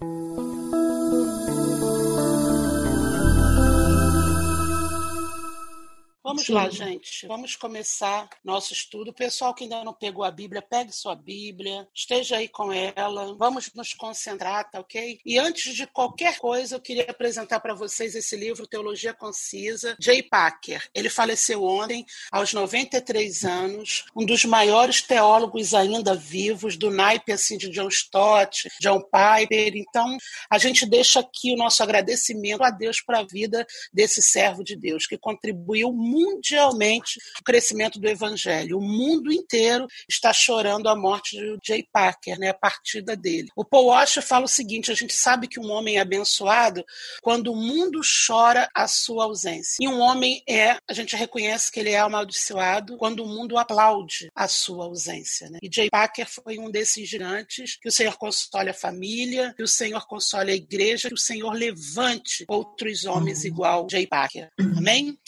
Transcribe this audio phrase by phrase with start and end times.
[0.00, 0.29] Thank you.
[6.30, 6.52] Vamos Sim.
[6.52, 7.26] lá, gente.
[7.26, 9.12] Vamos começar nosso estudo.
[9.12, 13.34] Pessoal que ainda não pegou a Bíblia, pegue sua Bíblia, esteja aí com ela.
[13.36, 15.18] Vamos nos concentrar, tá ok?
[15.26, 20.22] E antes de qualquer coisa, eu queria apresentar para vocês esse livro, Teologia Concisa, Jay
[20.22, 20.88] Packer.
[20.94, 27.58] Ele faleceu ontem, aos 93 anos, um dos maiores teólogos ainda vivos, do naipe assim,
[27.58, 29.72] de John Stott, John Piper.
[29.74, 30.16] Então,
[30.48, 34.76] a gente deixa aqui o nosso agradecimento a Deus para a vida desse servo de
[34.76, 38.78] Deus, que contribuiu muito mundialmente o crescimento do evangelho.
[38.78, 43.48] O mundo inteiro está chorando a morte de Jay Packer, né, a partida dele.
[43.56, 46.84] O Paul Washer fala o seguinte: a gente sabe que um homem é abençoado
[47.22, 49.76] quando o mundo chora a sua ausência.
[49.80, 54.30] E um homem é, a gente reconhece que ele é amaldiçoado quando o mundo aplaude
[54.34, 55.48] a sua ausência.
[55.50, 55.58] Né?
[55.62, 59.68] E Jay Packer foi um desses gigantes que o Senhor console a família, que o
[59.68, 64.48] Senhor console a igreja, que o Senhor levante outros homens igual Jay Packer.
[64.58, 65.18] Amém?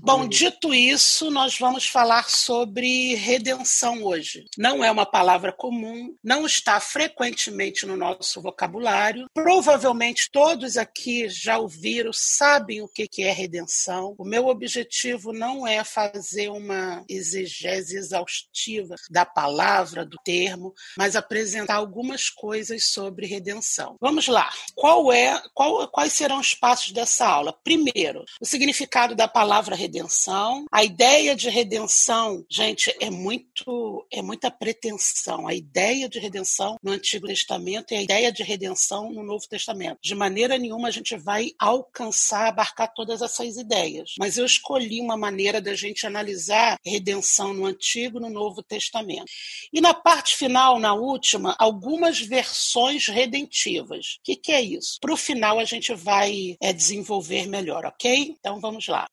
[0.00, 4.46] Bom, dito isso, nós vamos falar sobre redenção hoje.
[4.56, 9.26] Não é uma palavra comum, não está frequentemente no nosso vocabulário.
[9.34, 14.14] Provavelmente todos aqui já ouviram, sabem o que é redenção.
[14.16, 21.74] O meu objetivo não é fazer uma exegese exaustiva da palavra, do termo, mas apresentar
[21.74, 23.96] algumas coisas sobre redenção.
[24.00, 24.50] Vamos lá.
[24.74, 27.52] Qual é, qual, quais serão os passos dessa aula?
[27.62, 30.66] Primeiro, o significado da palavra palavra redenção.
[30.70, 35.48] A ideia de redenção, gente, é muito é muita pretensão.
[35.48, 39.98] A ideia de redenção no Antigo Testamento e a ideia de redenção no Novo Testamento.
[40.00, 44.14] De maneira nenhuma a gente vai alcançar, abarcar todas essas ideias.
[44.18, 49.26] Mas eu escolhi uma maneira da gente analisar redenção no Antigo e no Novo Testamento.
[49.72, 54.18] E na parte final, na última, algumas versões redentivas.
[54.18, 54.98] O que, que é isso?
[55.00, 58.36] Para o final a gente vai é, desenvolver melhor, ok?
[58.38, 59.08] Então vamos lá.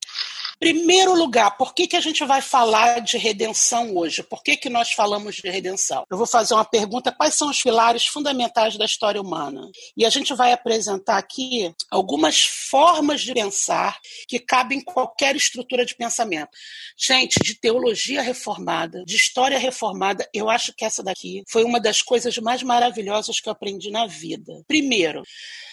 [0.65, 4.23] Primeiro lugar, por que, que a gente vai falar de redenção hoje?
[4.23, 6.03] Por que, que nós falamos de redenção?
[6.09, 9.69] Eu vou fazer uma pergunta: quais são os pilares fundamentais da história humana?
[9.95, 15.85] E a gente vai apresentar aqui algumas formas de pensar que cabem em qualquer estrutura
[15.85, 16.49] de pensamento.
[16.97, 22.01] Gente, de teologia reformada, de história reformada, eu acho que essa daqui foi uma das
[22.01, 24.63] coisas mais maravilhosas que eu aprendi na vida.
[24.67, 25.21] Primeiro,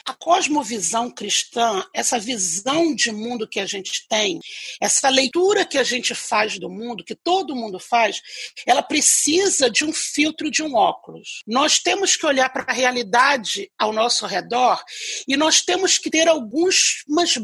[0.04, 4.40] a cosmovisão cristã, essa visão de mundo que a gente tem,
[4.82, 8.20] essa leitura que a gente faz do mundo, que todo mundo faz,
[8.66, 11.44] ela precisa de um filtro, de um óculos.
[11.46, 14.82] Nós temos que olhar para a realidade ao nosso redor
[15.28, 16.96] e nós temos que ter algumas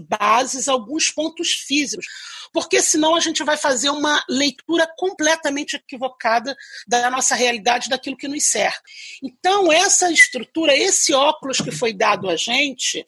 [0.09, 2.07] bases, alguns pontos físicos
[2.53, 8.29] porque senão a gente vai fazer uma leitura completamente equivocada da nossa realidade, daquilo que
[8.29, 8.81] nos cerca.
[9.23, 13.05] Então, essa estrutura, esse óculos que foi dado a gente,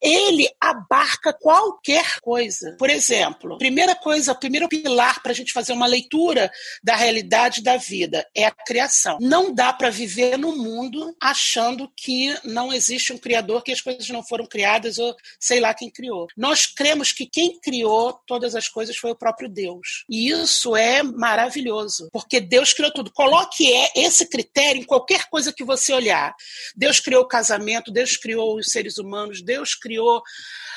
[0.00, 2.76] ele abarca qualquer coisa.
[2.78, 6.50] Por exemplo, primeira coisa, o primeiro pilar para a gente fazer uma leitura
[6.82, 9.18] da realidade da vida é a criação.
[9.20, 14.08] Não dá para viver no mundo achando que não existe um criador, que as coisas
[14.08, 16.26] não foram criadas ou sei lá quem criou.
[16.36, 20.04] Nós cremos que quem criou todas as coisas foi o próprio Deus.
[20.08, 23.12] E isso é maravilhoso, porque Deus criou tudo.
[23.12, 26.34] Coloque é esse critério em qualquer coisa que você olhar.
[26.76, 30.22] Deus criou o casamento, Deus criou os seres humanos, Deus criou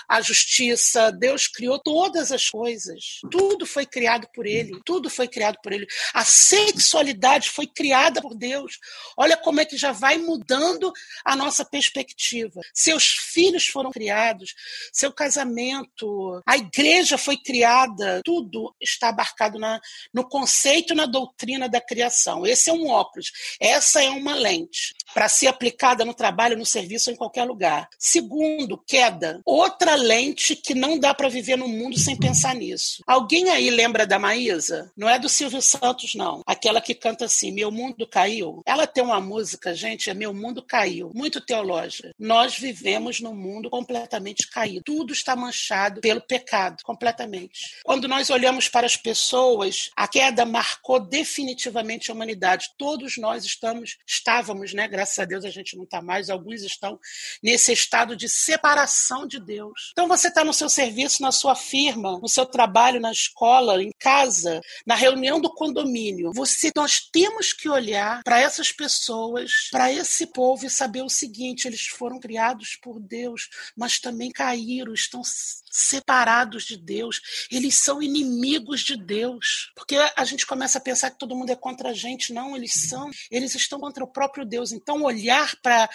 [0.08, 3.19] a justiça, Deus criou todas as coisas.
[3.31, 5.88] Tudo foi criado por Ele, tudo foi criado por Ele.
[6.13, 8.80] A sexualidade foi criada por Deus.
[9.18, 10.92] Olha como é que já vai mudando
[11.25, 12.62] a nossa perspectiva.
[12.74, 14.53] Seus filhos foram criados,
[14.92, 17.93] seu casamento, a igreja foi criada,
[18.24, 19.80] tudo está abarcado na,
[20.14, 22.46] no conceito, na doutrina da criação.
[22.46, 27.12] Esse é um óculos, essa é uma lente para ser aplicada no trabalho, no serviço,
[27.12, 27.88] em qualquer lugar.
[28.00, 29.42] Segundo, queda.
[29.46, 33.02] Outra lente que não dá para viver no mundo sem pensar nisso.
[33.06, 34.92] Alguém aí lembra da Maísa?
[34.96, 36.42] Não é do Silvio Santos, não.
[36.46, 38.62] Aquela que canta assim: Meu mundo caiu.
[38.66, 41.12] Ela tem uma música, gente, é Meu mundo caiu.
[41.14, 42.12] Muito teológica.
[42.18, 44.84] Nós vivemos num mundo completamente caído.
[44.86, 47.78] Tudo está manchado pelo pecado, completamente.
[47.83, 52.69] Quando nós olhamos para as pessoas, a queda marcou definitivamente a humanidade.
[52.77, 54.88] Todos nós estamos, estávamos, né?
[54.88, 56.30] Graças a Deus a gente não está mais.
[56.30, 56.97] Alguns estão
[57.44, 59.91] nesse estado de separação de Deus.
[59.91, 63.91] Então você está no seu serviço, na sua firma, no seu trabalho, na escola, em
[64.00, 66.31] casa, na reunião do condomínio.
[66.33, 71.68] Você, nós temos que olhar para essas pessoas, para esse povo e saber o seguinte:
[71.68, 75.21] eles foram criados por Deus, mas também caíram, estão
[75.69, 77.19] separados de Deus,
[77.51, 79.72] eles são inimigos de Deus.
[79.75, 82.31] Porque a gente começa a pensar que todo mundo é contra a gente.
[82.31, 84.72] Não, eles são, eles estão contra o próprio Deus.
[84.72, 85.90] Então, olhar para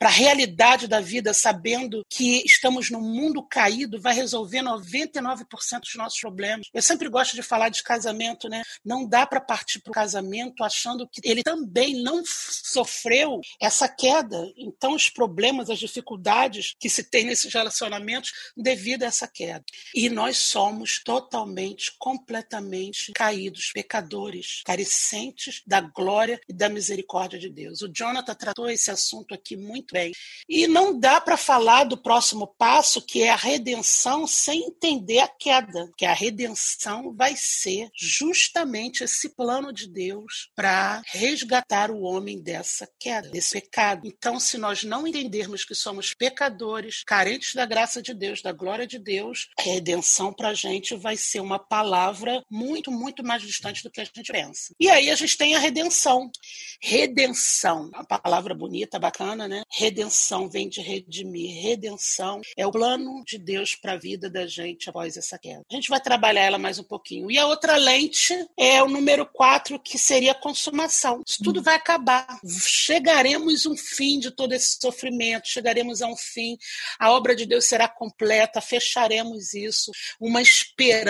[0.00, 6.20] a realidade da vida, sabendo que estamos num mundo caído, vai resolver 99% dos nossos
[6.20, 6.68] problemas.
[6.72, 8.62] Eu sempre gosto de falar de casamento, né?
[8.84, 14.52] Não dá para partir para o casamento achando que ele também não sofreu essa queda.
[14.56, 19.64] Então, os problemas, as dificuldades que se tem nesses relacionamentos devido a essa essa queda.
[19.94, 21.23] E nós somos totalmente,
[21.98, 27.82] completamente caídos, pecadores, carecentes da glória e da misericórdia de Deus.
[27.82, 30.12] O Jonathan tratou esse assunto aqui muito bem.
[30.48, 35.28] E não dá para falar do próximo passo, que é a redenção, sem entender a
[35.28, 42.42] queda, que a redenção vai ser justamente esse plano de Deus para resgatar o homem
[42.42, 44.06] dessa queda, desse pecado.
[44.06, 48.86] Então, se nós não entendermos que somos pecadores, carentes da graça de Deus, da glória
[48.86, 53.82] de Deus, Deus, redenção para a gente vai ser uma palavra muito, muito mais distante
[53.82, 54.74] do que a gente pensa.
[54.80, 56.30] E aí a gente tem a redenção.
[56.80, 59.62] Redenção, uma palavra bonita, bacana, né?
[59.70, 61.62] Redenção vem de redimir.
[61.62, 65.62] Redenção é o plano de Deus para a vida da gente após essa queda.
[65.70, 67.30] A gente vai trabalhar ela mais um pouquinho.
[67.30, 71.22] E a outra lente é o número 4, que seria a consumação.
[71.26, 72.26] Isso tudo vai acabar.
[72.66, 76.56] Chegaremos um fim de todo esse sofrimento, chegaremos a um fim.
[76.98, 81.03] A obra de Deus será completa, fechada faremos isso, uma esperança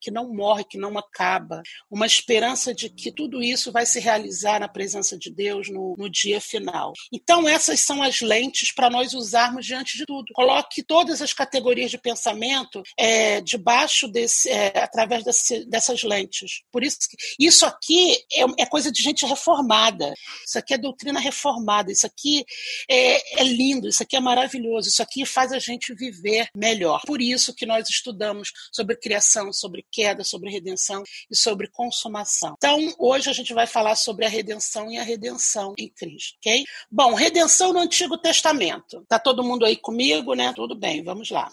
[0.00, 4.60] que não morre, que não acaba, uma esperança de que tudo isso vai se realizar
[4.60, 6.92] na presença de Deus no, no dia final.
[7.12, 10.32] Então, essas são as lentes para nós usarmos diante de tudo.
[10.34, 16.62] Coloque todas as categorias de pensamento é, debaixo desse, é, através desse, dessas lentes.
[16.70, 16.98] Por isso,
[17.38, 20.14] isso aqui é, é, coisa de gente reformada.
[20.46, 21.90] Isso aqui é doutrina reformada.
[21.90, 22.44] Isso aqui
[22.88, 23.88] é, é lindo.
[23.88, 24.88] Isso aqui é maravilhoso.
[24.88, 27.02] Isso aqui faz a gente viver melhor.
[27.06, 32.54] Por isso que nós estudamos sobre criação, sobre queda, sobre redenção e sobre consumação.
[32.56, 36.64] Então, hoje a gente vai falar sobre a redenção e a redenção em Cristo, ok?
[36.90, 39.04] Bom, redenção no Antigo Testamento.
[39.08, 40.52] Tá todo mundo aí comigo, né?
[40.54, 41.50] Tudo bem, vamos lá.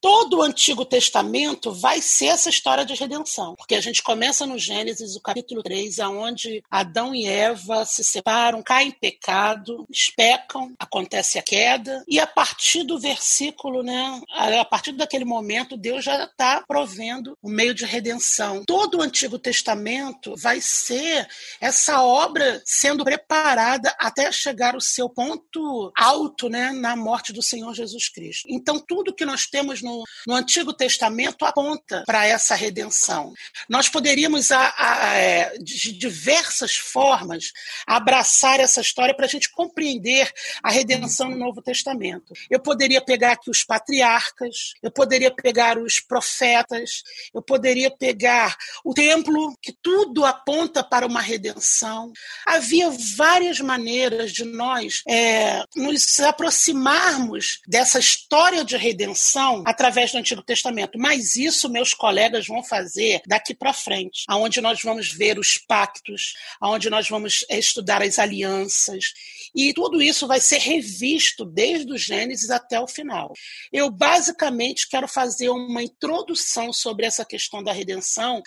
[0.00, 4.58] Todo o Antigo Testamento vai ser essa história de redenção, porque a gente começa no
[4.58, 11.38] Gênesis, o capítulo 3, aonde Adão e Eva se separam, caem em pecado, pecam, acontece
[11.38, 16.62] a queda, e a partir do versículo, né, a partir daquele momento, Deus já está
[16.66, 18.62] provendo o meio de redenção.
[18.66, 21.28] Todo o Antigo Testamento vai ser
[21.60, 27.74] essa obra sendo preparada até chegar ao seu ponto alto, né, na morte do Senhor
[27.74, 28.46] Jesus Cristo.
[28.48, 33.32] Então, tudo que nós temos no, no Antigo Testamento aponta para essa redenção.
[33.68, 37.52] Nós poderíamos, a, a, é, de diversas formas,
[37.86, 40.30] abraçar essa história para a gente compreender
[40.62, 42.34] a redenção no Novo Testamento.
[42.50, 47.02] Eu poderia pegar aqui os patriarcas, eu poderia pegar os profetas,
[47.32, 52.12] eu poderia pegar o templo, que tudo aponta para uma redenção.
[52.44, 60.42] Havia várias maneiras de nós é, nos aproximarmos dessa história de redenção através do Antigo
[60.42, 60.98] Testamento.
[60.98, 66.32] Mas isso meus colegas vão fazer daqui para frente, aonde nós vamos ver os pactos,
[66.58, 69.12] aonde nós vamos estudar as alianças
[69.54, 73.32] e tudo isso vai ser revisto desde o Gênesis até o final.
[73.72, 78.42] Eu basicamente quero fazer uma introdução sobre essa questão da redenção,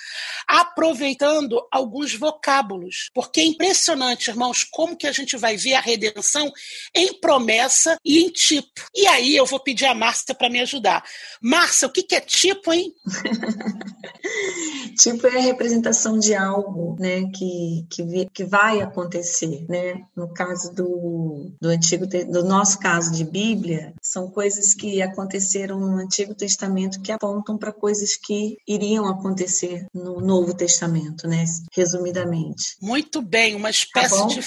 [0.48, 6.52] aproveitando alguns vocábulos, porque é impressionante, irmãos, como que a gente vai ver a redenção
[6.94, 8.86] em promessa e em tipo.
[8.96, 11.04] E aí eu vou pedir a Márcia para me ajudar.
[11.42, 12.94] Márcia, o que, que é tipo, hein?
[15.00, 20.04] tipo é a representação de algo, né, que, que, que vai acontecer, né?
[20.16, 25.98] No caso do, do antigo, do nosso caso de Bíblia, são coisas que aconteceram no
[25.98, 31.46] Antigo Testamento que apontam para coisas que iriam acontecer no Novo Testamento, né?
[31.72, 32.76] Resumidamente.
[32.82, 34.42] Muito bem, uma espécie tá de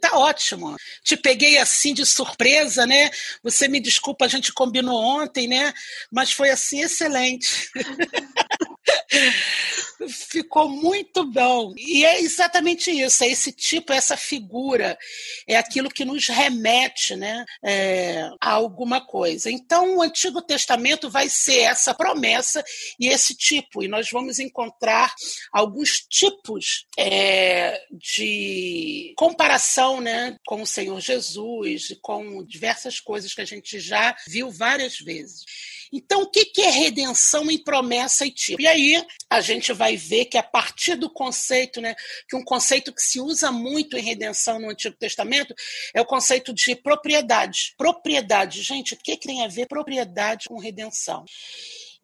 [0.00, 0.76] Tá ótimo.
[1.02, 3.10] Te peguei assim de surpresa, né?
[3.42, 5.67] Você me desculpa, a gente combinou ontem, né?
[6.10, 7.70] Mas foi assim excelente.
[10.08, 11.74] Ficou muito bom.
[11.76, 14.96] E é exatamente isso, é esse tipo, essa figura,
[15.46, 19.50] é aquilo que nos remete né, é, a alguma coisa.
[19.50, 22.64] Então, o Antigo Testamento vai ser essa promessa
[22.98, 25.12] e esse tipo, e nós vamos encontrar
[25.52, 33.46] alguns tipos é, de comparação né, com o Senhor Jesus, com diversas coisas que a
[33.46, 35.44] gente já viu várias vezes.
[35.92, 38.60] Então, o que é redenção em promessa e tipo?
[38.60, 41.94] E aí a gente vai ver que a partir do conceito, né,
[42.28, 45.54] que um conceito que se usa muito em redenção no Antigo Testamento
[45.94, 47.74] é o conceito de propriedade.
[47.76, 51.24] Propriedade, gente, o que tem a ver propriedade com redenção?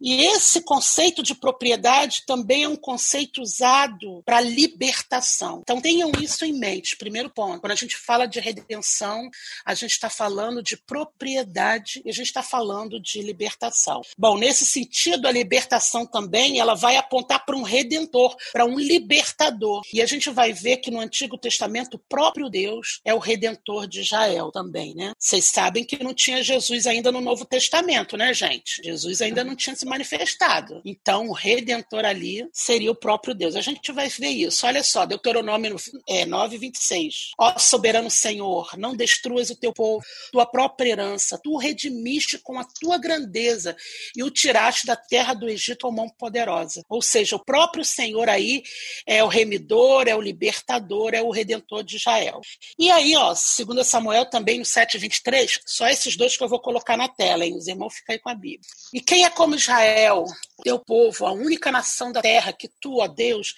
[0.05, 5.63] E esse conceito de propriedade também é um conceito usado para libertação.
[5.63, 6.95] Então tenham isso em mente.
[6.95, 7.59] Primeiro ponto.
[7.59, 9.31] Quando a gente fala de redenção,
[9.65, 14.03] a gente está falando de propriedade e a gente está falando de libertação.
[14.19, 19.81] Bom, nesse sentido, a libertação também ela vai apontar para um redentor, para um libertador.
[19.91, 23.87] E a gente vai ver que no Antigo Testamento o próprio Deus é o redentor
[23.87, 25.13] de Israel também, né?
[25.19, 28.83] Vocês sabem que não tinha Jesus ainda no Novo Testamento, né, gente?
[28.85, 30.81] Jesus ainda não tinha se manifestado.
[30.85, 33.55] Então, o redentor ali seria o próprio Deus.
[33.55, 34.67] A gente vai ver isso.
[34.67, 35.77] Olha só, Deuteronômio
[36.09, 37.33] é, 9, 26.
[37.39, 41.39] Ó soberano Senhor, não destruas o teu povo, tua própria herança.
[41.43, 43.77] Tu o redimiste com a tua grandeza
[44.17, 46.83] e o tiraste da terra do Egito com mão poderosa.
[46.89, 48.63] Ou seja, o próprio Senhor aí
[49.07, 52.41] é o remidor, é o libertador, é o redentor de Israel.
[52.79, 56.61] E aí, ó, segundo Samuel também no 7, 23, só esses dois que eu vou
[56.61, 57.57] colocar na tela, hein?
[57.57, 58.61] Os irmãos ficam aí com a Bíblia.
[58.93, 59.74] E quem é como Israel?
[59.75, 60.25] Israel,
[60.63, 63.55] teu povo, a única nação da terra que tu, ó Deus,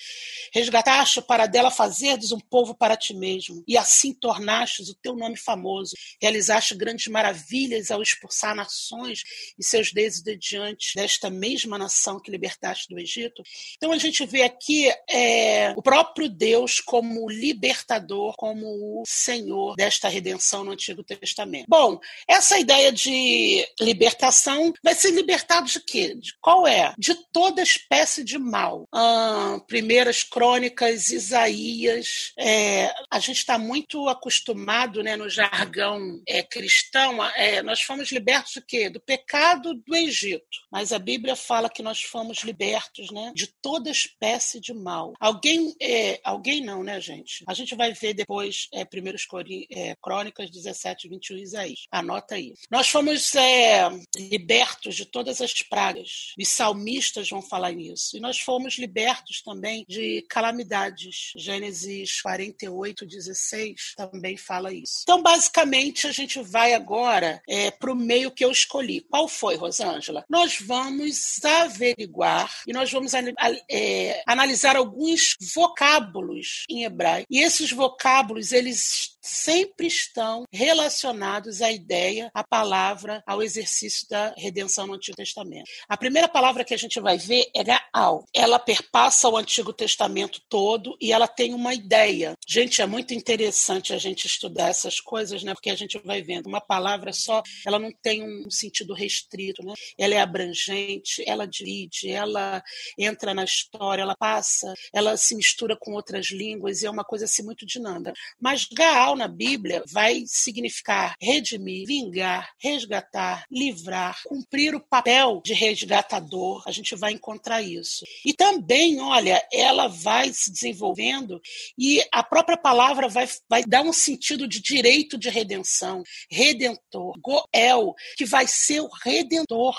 [0.52, 5.36] resgataste para dela fazeres um povo para ti mesmo, e assim tornastes o teu nome
[5.36, 9.22] famoso, realizaste grandes maravilhas ao expulsar nações
[9.58, 13.42] e seus deuses de diante desta mesma nação que libertaste do Egito.
[13.76, 18.66] Então a gente vê aqui é, o próprio Deus como libertador, como
[19.00, 21.66] o Senhor desta redenção no Antigo Testamento.
[21.68, 26.05] Bom, essa ideia de libertação vai ser libertado de quê?
[26.40, 26.94] Qual é?
[26.98, 28.86] De toda espécie de mal.
[28.92, 32.32] Ah, primeiras crônicas, Isaías.
[32.38, 37.24] É, a gente está muito acostumado né, no jargão é, cristão.
[37.30, 38.90] É, nós fomos libertos de quê?
[38.90, 40.44] Do pecado do Egito.
[40.70, 45.12] Mas a Bíblia fala que nós fomos libertos né, de toda espécie de mal.
[45.20, 47.44] Alguém, é, alguém não, né, gente?
[47.46, 49.26] A gente vai ver depois é, primeiros
[49.70, 51.86] é, crônicas 17, 21 Isaías.
[51.90, 52.54] Anota aí.
[52.70, 58.16] Nós fomos é, libertos de todas as pragas os salmistas vão falar nisso.
[58.16, 61.32] E nós fomos libertos também de calamidades.
[61.36, 65.00] Gênesis 48, 16 também fala isso.
[65.02, 69.00] Então, basicamente, a gente vai agora é, para o meio que eu escolhi.
[69.00, 70.24] Qual foi, Rosângela?
[70.28, 77.26] Nós vamos averiguar e nós vamos é, analisar alguns vocábulos em hebraico.
[77.30, 84.86] E esses vocábulos, eles sempre estão relacionados à ideia, à palavra, ao exercício da redenção
[84.86, 85.68] no Antigo Testamento.
[85.88, 88.24] A primeira palavra que a gente vai ver é al.
[88.32, 92.34] Ela perpassa o Antigo Testamento todo e ela tem uma ideia.
[92.46, 95.52] Gente, é muito interessante a gente estudar essas coisas, né?
[95.52, 99.74] Porque a gente vai vendo uma palavra só, ela não tem um sentido restrito, né?
[99.98, 102.62] Ela é abrangente, ela divide, ela
[102.98, 107.24] entra na história, ela passa, ela se mistura com outras línguas e é uma coisa
[107.24, 108.12] assim muito dinâmica.
[108.40, 116.62] Mas Gaal na Bíblia vai significar redimir, vingar, resgatar, livrar, cumprir o papel de resgatador.
[116.66, 118.04] A gente vai encontrar isso.
[118.24, 121.40] E também, olha, ela vai se desenvolvendo
[121.78, 127.94] e a própria palavra vai, vai dar um sentido de direito de redenção, redentor, Goel,
[128.16, 129.76] que vai ser o redentor.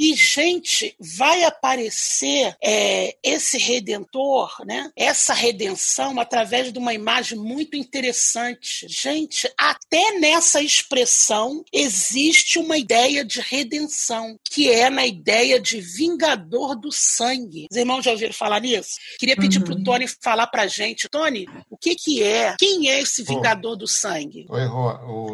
[0.00, 4.92] E, gente, vai aparecer é, esse redentor, né?
[4.94, 8.47] essa redenção, através de uma imagem muito interessante.
[8.60, 16.76] Gente, até nessa expressão existe uma ideia de redenção, que é na ideia de vingador
[16.76, 17.66] do sangue.
[17.70, 18.96] Os irmãos já ouviram falar nisso?
[19.18, 19.64] Queria pedir uhum.
[19.64, 21.08] para o Tony falar para a gente.
[21.08, 22.56] Tony, o que, que é?
[22.58, 24.46] Quem é esse vingador do sangue?
[24.48, 24.88] Oi, Rô.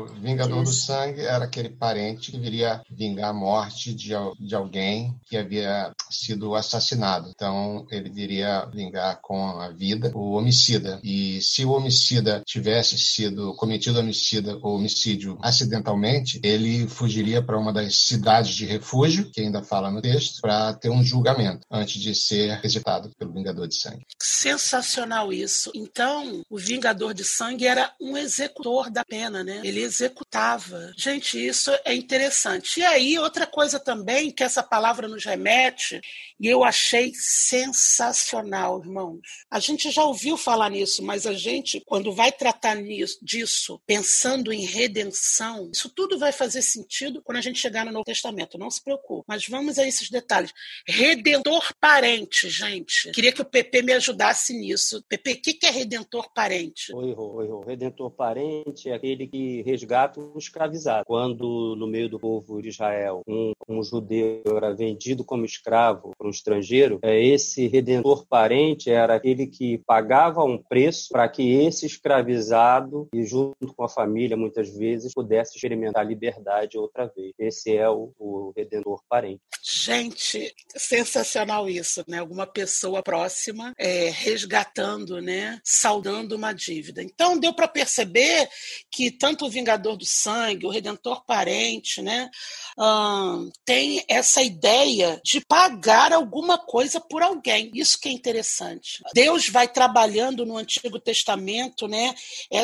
[0.04, 0.73] O vingador Isso.
[0.73, 5.92] do sangue era aquele parente que viria vingar a morte de, de alguém que havia
[6.11, 7.30] sido assassinado.
[7.35, 11.00] Então, ele viria vingar com a vida o homicida.
[11.02, 17.73] E se o homicida tivesse sido cometido homicida ou homicídio acidentalmente, ele fugiria para uma
[17.73, 22.15] das cidades de refúgio, que ainda fala no texto, para ter um julgamento antes de
[22.15, 24.05] ser executado pelo Vingador de Sangue.
[24.21, 25.71] Sensacional isso.
[25.75, 29.61] Então, o Vingador de Sangue era um executor da pena, né?
[29.65, 30.93] Ele executava.
[30.97, 32.81] Gente, isso é interessante.
[32.81, 36.01] E aí, outra coisa também que essa palavra nos remete,
[36.41, 39.21] e eu achei sensacional, irmãos.
[39.51, 44.53] A gente já ouviu falar nisso, mas a gente, quando vai tratar nisso, disso, pensando
[44.53, 48.59] em redenção, isso tudo vai fazer sentido quando a gente chegar no Novo Testamento.
[48.59, 49.25] Não se preocupe.
[49.26, 50.53] Mas vamos a esses detalhes.
[50.87, 53.11] Redentor parente, gente.
[53.11, 55.03] Queria que o PP me ajudasse nisso.
[55.09, 56.95] PP, o que é redentor parente?
[56.95, 57.64] Oi, oi.
[57.67, 61.05] Redentor parente é aquele que resgata o escravizado.
[61.07, 66.26] Quando no meio do povo de Israel um, um judeu era vendido como escravo para
[66.26, 71.87] um estrangeiro, é, esse redentor parente era aquele que pagava um preço para que esse
[71.87, 72.35] escravizado,
[73.12, 77.33] e junto com a família, muitas vezes, pudesse experimentar a liberdade outra vez.
[77.38, 79.40] Esse é o, o redentor parente.
[79.62, 82.19] Gente, sensacional isso, né?
[82.19, 85.61] Alguma pessoa próxima é, resgatando, né?
[85.64, 87.02] Saudando uma dívida.
[87.02, 88.49] Então deu para perceber
[88.90, 92.28] que tanto o Vingador do Sangue, o Redentor Parente, né?
[92.78, 97.71] Hum, tem essa ideia de pagar alguma coisa por alguém.
[97.75, 99.02] Isso que é interessante.
[99.14, 102.14] Deus vai trabalhando no Antigo Testamento, né?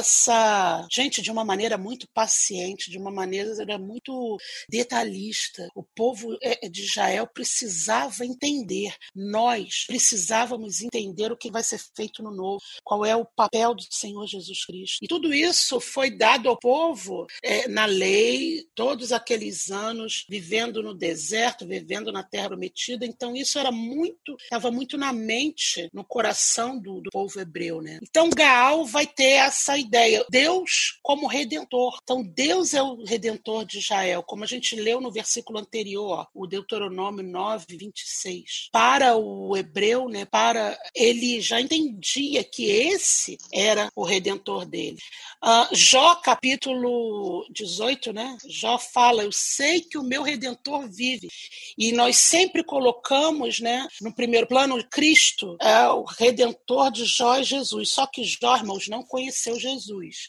[0.01, 5.69] Essa gente de uma maneira muito paciente, de uma maneira muito detalhista.
[5.75, 8.95] O povo é, de Israel precisava entender.
[9.15, 13.85] Nós precisávamos entender o que vai ser feito no novo, qual é o papel do
[13.91, 14.99] Senhor Jesus Cristo.
[15.03, 20.95] E tudo isso foi dado ao povo é, na lei, todos aqueles anos vivendo no
[20.95, 23.05] deserto, vivendo na terra prometida.
[23.05, 27.99] Então isso era muito, estava muito na mente, no coração do, do povo hebreu, né?
[28.03, 29.90] Então Gaal vai ter essa ideia,
[30.29, 31.99] Deus como redentor.
[32.03, 36.47] Então Deus é o redentor de Israel, como a gente leu no versículo anterior, o
[36.47, 38.69] Deuteronômio 9, 26.
[38.73, 44.99] Para o hebreu, né, para ele já entendia que esse era o redentor dele.
[45.43, 48.37] Uh, Jó, capítulo 18, né?
[48.47, 51.29] Jó fala: Eu sei que o meu redentor vive.
[51.77, 57.45] E nós sempre colocamos, né, no primeiro plano, Cristo é o redentor de Jó e
[57.45, 57.91] Jesus.
[57.91, 59.80] Só que Jó, irmãos, não conheceu Jesus.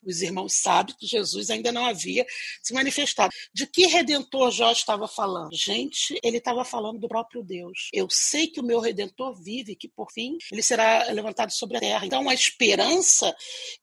[0.06, 2.26] Os irmãos sabem que Jesus ainda não havia
[2.62, 3.34] se manifestado.
[3.54, 5.56] De que redentor Jó estava falando?
[5.56, 7.90] Gente, ele estava falando do próprio Deus.
[7.94, 11.80] Eu sei que o meu redentor vive, que por fim ele será levantado sobre a
[11.80, 12.06] terra.
[12.06, 13.34] Então a esperança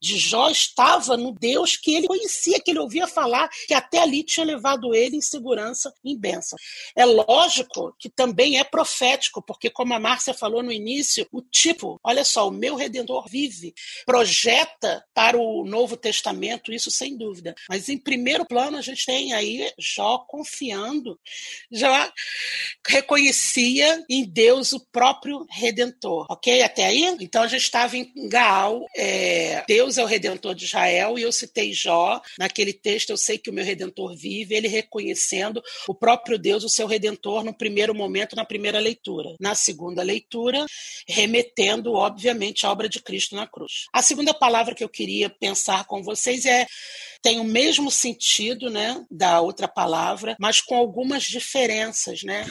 [0.01, 4.23] de Jó estava no Deus que ele conhecia, que ele ouvia falar, que até ali
[4.23, 6.59] tinha levado ele em segurança, em bênção.
[6.97, 11.99] É lógico que também é profético, porque, como a Márcia falou no início, o tipo,
[12.03, 17.55] olha só, o meu redentor vive, projeta para o Novo Testamento, isso sem dúvida.
[17.69, 21.19] Mas em primeiro plano, a gente tem aí Jó confiando,
[21.71, 22.13] já
[22.87, 26.63] reconhecia em Deus o próprio redentor, ok?
[26.63, 27.17] Até aí?
[27.21, 31.33] Então a gente estava em Gaal, é, Deus é o redentor de Israel e eu
[31.33, 36.39] citei Jó, naquele texto eu sei que o meu redentor vive, ele reconhecendo o próprio
[36.39, 39.35] Deus, o seu redentor, no primeiro momento, na primeira leitura.
[39.41, 40.65] Na segunda leitura,
[41.07, 43.87] remetendo, obviamente, à obra de Cristo na cruz.
[43.93, 45.48] A segunda palavra que eu queria pensar
[45.87, 46.67] com vocês é
[47.21, 52.23] tem o mesmo sentido né, da outra palavra, mas com algumas diferenças.
[52.23, 52.47] Né?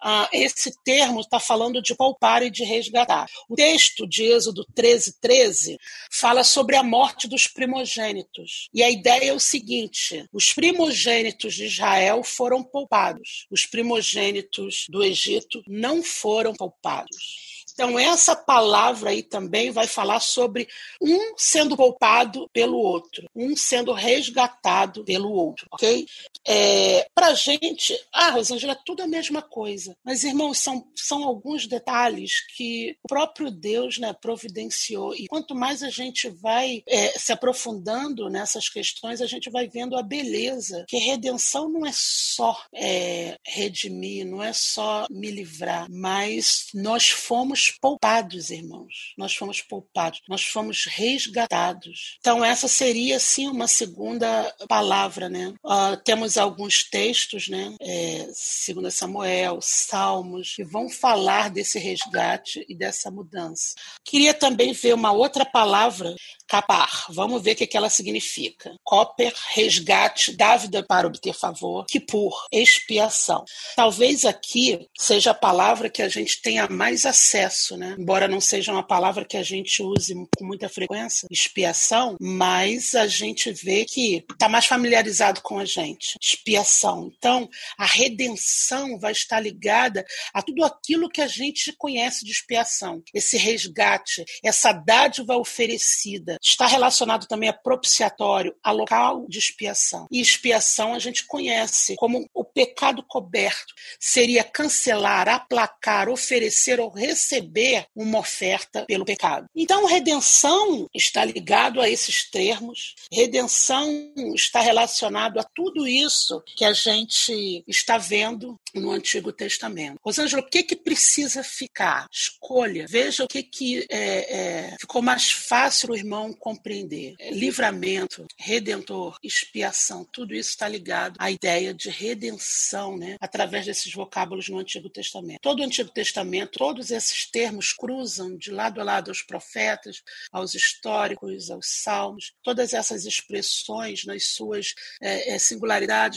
[0.00, 3.26] ah, esse termo está falando de poupar e de resgatar.
[3.48, 5.78] O texto de Êxodo 13, 13
[6.10, 8.68] fala sobre a morte dos primogênitos.
[8.72, 15.02] E a ideia é o seguinte: os primogênitos de Israel foram poupados, os primogênitos do
[15.02, 17.57] Egito não foram poupados.
[17.78, 20.66] Então, essa palavra aí também vai falar sobre
[21.00, 26.04] um sendo poupado pelo outro, um sendo resgatado pelo outro, ok?
[26.48, 29.94] É, Para a gente, ah, Rosângela, é tudo a mesma coisa.
[30.02, 35.14] Mas, irmãos, são, são alguns detalhes que o próprio Deus né, providenciou.
[35.14, 39.96] E quanto mais a gente vai é, se aprofundando nessas questões, a gente vai vendo
[39.96, 40.84] a beleza.
[40.88, 47.70] Que redenção não é só é, redimir, não é só me livrar, mas nós fomos
[47.80, 49.12] poupados, irmãos.
[49.18, 52.16] Nós fomos poupados, nós fomos resgatados.
[52.20, 55.52] Então, essa seria, sim, uma segunda palavra, né?
[55.64, 57.74] Uh, temos alguns textos, né?
[57.80, 63.74] É, segundo Samuel, Salmos, que vão falar desse resgate e dessa mudança.
[64.04, 66.14] Queria também ver uma outra palavra
[66.46, 67.06] capar.
[67.10, 68.74] Vamos ver o que, ela significa.
[68.82, 73.44] Copper, resgate, dávida para obter favor, por expiação.
[73.76, 77.94] Talvez aqui seja a palavra que a gente tenha mais acesso, né?
[77.98, 83.06] Embora não seja uma palavra que a gente use com muita frequência, expiação, mas a
[83.06, 86.16] gente vê que está mais familiarizado com a gente.
[86.28, 87.10] Expiação.
[87.16, 93.02] Então, a redenção vai estar ligada a tudo aquilo que a gente conhece de expiação.
[93.14, 100.06] Esse resgate, essa dádiva oferecida, está relacionado também a propiciatório, a local de expiação.
[100.10, 103.74] E expiação a gente conhece como o pecado coberto.
[103.98, 109.46] Seria cancelar, aplacar, oferecer ou receber uma oferta pelo pecado.
[109.56, 112.94] Então, redenção está ligado a esses termos.
[113.12, 113.88] Redenção
[114.34, 116.07] está relacionado a tudo isso
[116.56, 119.98] que a gente está vendo no Antigo Testamento.
[120.04, 122.06] Rosângela, o que, que precisa ficar?
[122.10, 122.86] Escolha.
[122.88, 127.14] Veja o que, que é, é, ficou mais fácil o irmão compreender.
[127.18, 133.16] É, livramento, redentor, expiação, tudo isso está ligado à ideia de redenção, né?
[133.20, 135.40] através desses vocábulos no Antigo Testamento.
[135.40, 140.54] Todo o Antigo Testamento, todos esses termos cruzam de lado a lado aos profetas, aos
[140.54, 142.32] históricos, aos salmos.
[142.42, 145.38] Todas essas expressões, nas suas é, é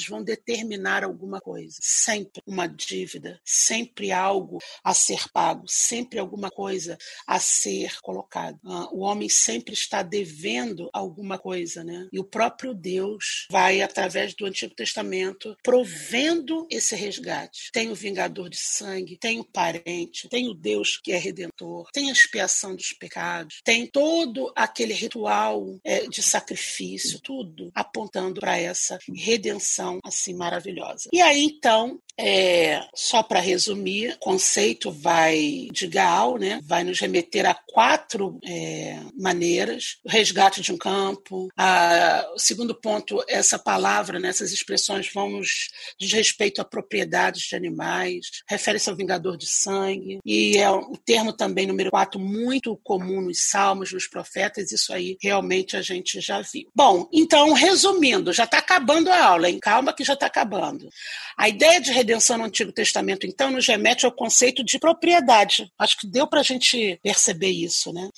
[0.07, 1.77] vão determinar alguma coisa.
[1.81, 8.59] Sempre uma dívida, sempre algo a ser pago, sempre alguma coisa a ser colocado.
[8.65, 12.07] Ah, o homem sempre está devendo alguma coisa, né?
[12.11, 17.71] E o próprio Deus vai, através do Antigo Testamento, provendo esse resgate.
[17.71, 22.09] Tem o vingador de sangue, tem o parente, tem o Deus que é redentor, tem
[22.09, 28.99] a expiação dos pecados, tem todo aquele ritual é, de sacrifício, tudo apontando para essa
[29.15, 29.70] redenção
[30.03, 31.09] assim maravilhosa.
[31.11, 36.99] E aí então é, só para resumir, o conceito vai de Gaal, né, vai nos
[36.99, 41.49] remeter a quatro é, maneiras: o resgate de um campo.
[41.57, 47.55] A, o segundo ponto, essa palavra, né, essas expressões vão nos respeito a propriedades de
[47.55, 53.21] animais, refere-se ao vingador de sangue, e é o termo também, número quatro, muito comum
[53.21, 56.69] nos salmos, nos profetas, isso aí realmente a gente já viu.
[56.75, 59.59] Bom, então, resumindo, já está acabando a aula, hein?
[59.61, 60.89] Calma que já está acabando.
[61.37, 65.71] A ideia de redenção no Antigo Testamento, então, nos remete ao conceito de propriedade.
[65.77, 68.09] Acho que deu para a gente perceber isso, né?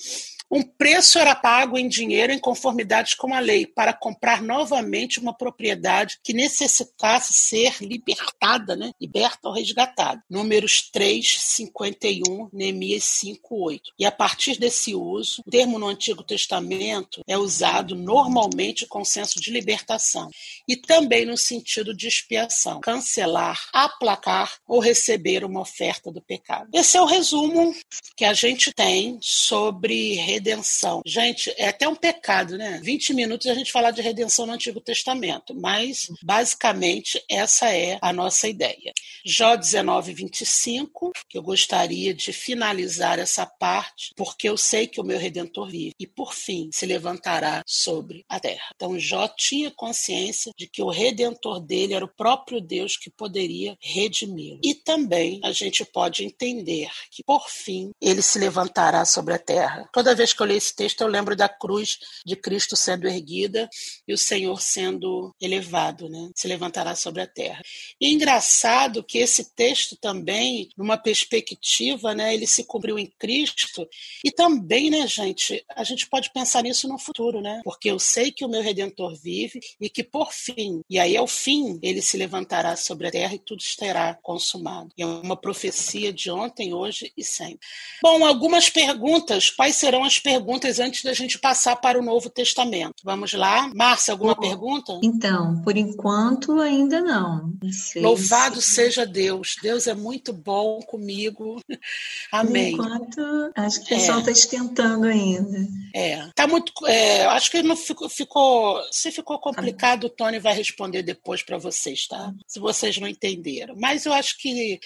[0.51, 5.33] Um preço era pago em dinheiro em conformidade com a lei para comprar novamente uma
[5.33, 8.91] propriedade que necessitasse ser libertada, né?
[9.01, 10.23] liberta ou resgatada.
[10.29, 13.91] Números 3, 51, Neemias 5, 8.
[13.97, 19.39] E a partir desse uso, o termo no Antigo Testamento é usado normalmente com senso
[19.39, 20.29] de libertação
[20.67, 26.69] e também no sentido de expiação, cancelar, aplacar ou receber uma oferta do pecado.
[26.73, 27.73] Esse é o resumo
[28.15, 31.01] que a gente tem sobre redenção.
[31.05, 32.79] Gente, é até um pecado, né?
[32.83, 38.11] 20 minutos a gente falar de redenção no Antigo Testamento, mas basicamente essa é a
[38.11, 38.91] nossa ideia.
[39.25, 45.03] Jó 19, 25, que eu gostaria de finalizar essa parte, porque eu sei que o
[45.03, 48.71] meu redentor vive e por fim se levantará sobre a terra.
[48.75, 53.77] Então Jó tinha consciência de que o redentor dele era o próprio Deus que poderia
[53.79, 54.59] redimi-lo.
[54.63, 59.87] E também a gente pode entender que por fim ele se levantará sobre a terra.
[59.93, 63.67] Toda vez que eu leio esse texto, eu lembro da cruz de Cristo sendo erguida
[64.07, 66.29] e o Senhor sendo elevado, né?
[66.35, 67.61] Se levantará sobre a terra.
[67.99, 73.87] E é engraçado que esse texto também, numa perspectiva, né, ele se cumpriu em Cristo
[74.23, 77.61] e também, né, gente, a gente pode pensar nisso no futuro, né?
[77.63, 81.27] Porque eu sei que o meu redentor vive e que por fim, e aí ao
[81.27, 84.89] fim, ele se levantará sobre a terra e tudo estará consumado.
[84.97, 87.59] É uma profecia de ontem, hoje e sempre.
[88.01, 89.49] Bom, algumas perguntas.
[89.49, 93.03] Quais serão as perguntas antes da gente passar para o Novo Testamento?
[93.03, 93.71] Vamos lá.
[93.73, 94.99] Márcia, alguma pergunta?
[95.03, 97.53] Então, por enquanto ainda não.
[97.95, 98.75] não Louvado se...
[98.75, 99.55] seja Deus.
[99.61, 101.61] Deus é muito bom comigo.
[102.31, 102.75] Amém.
[102.75, 104.33] Por enquanto, acho que o pessoal está é.
[104.33, 105.67] esquentando ainda.
[105.93, 106.27] É.
[106.35, 106.71] Tá muito.
[106.87, 108.81] É, acho que não ficou, ficou.
[108.91, 112.33] Se ficou complicado, o Tony vai responder depois para vocês, tá?
[112.47, 113.75] Se vocês não entenderam.
[113.77, 114.79] Mas eu acho que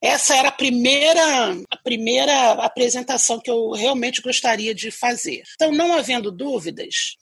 [0.00, 5.42] essa era a primeira, a primeira apresentação que eu realmente gostaria de fazer.
[5.54, 7.16] Então, não havendo dúvidas,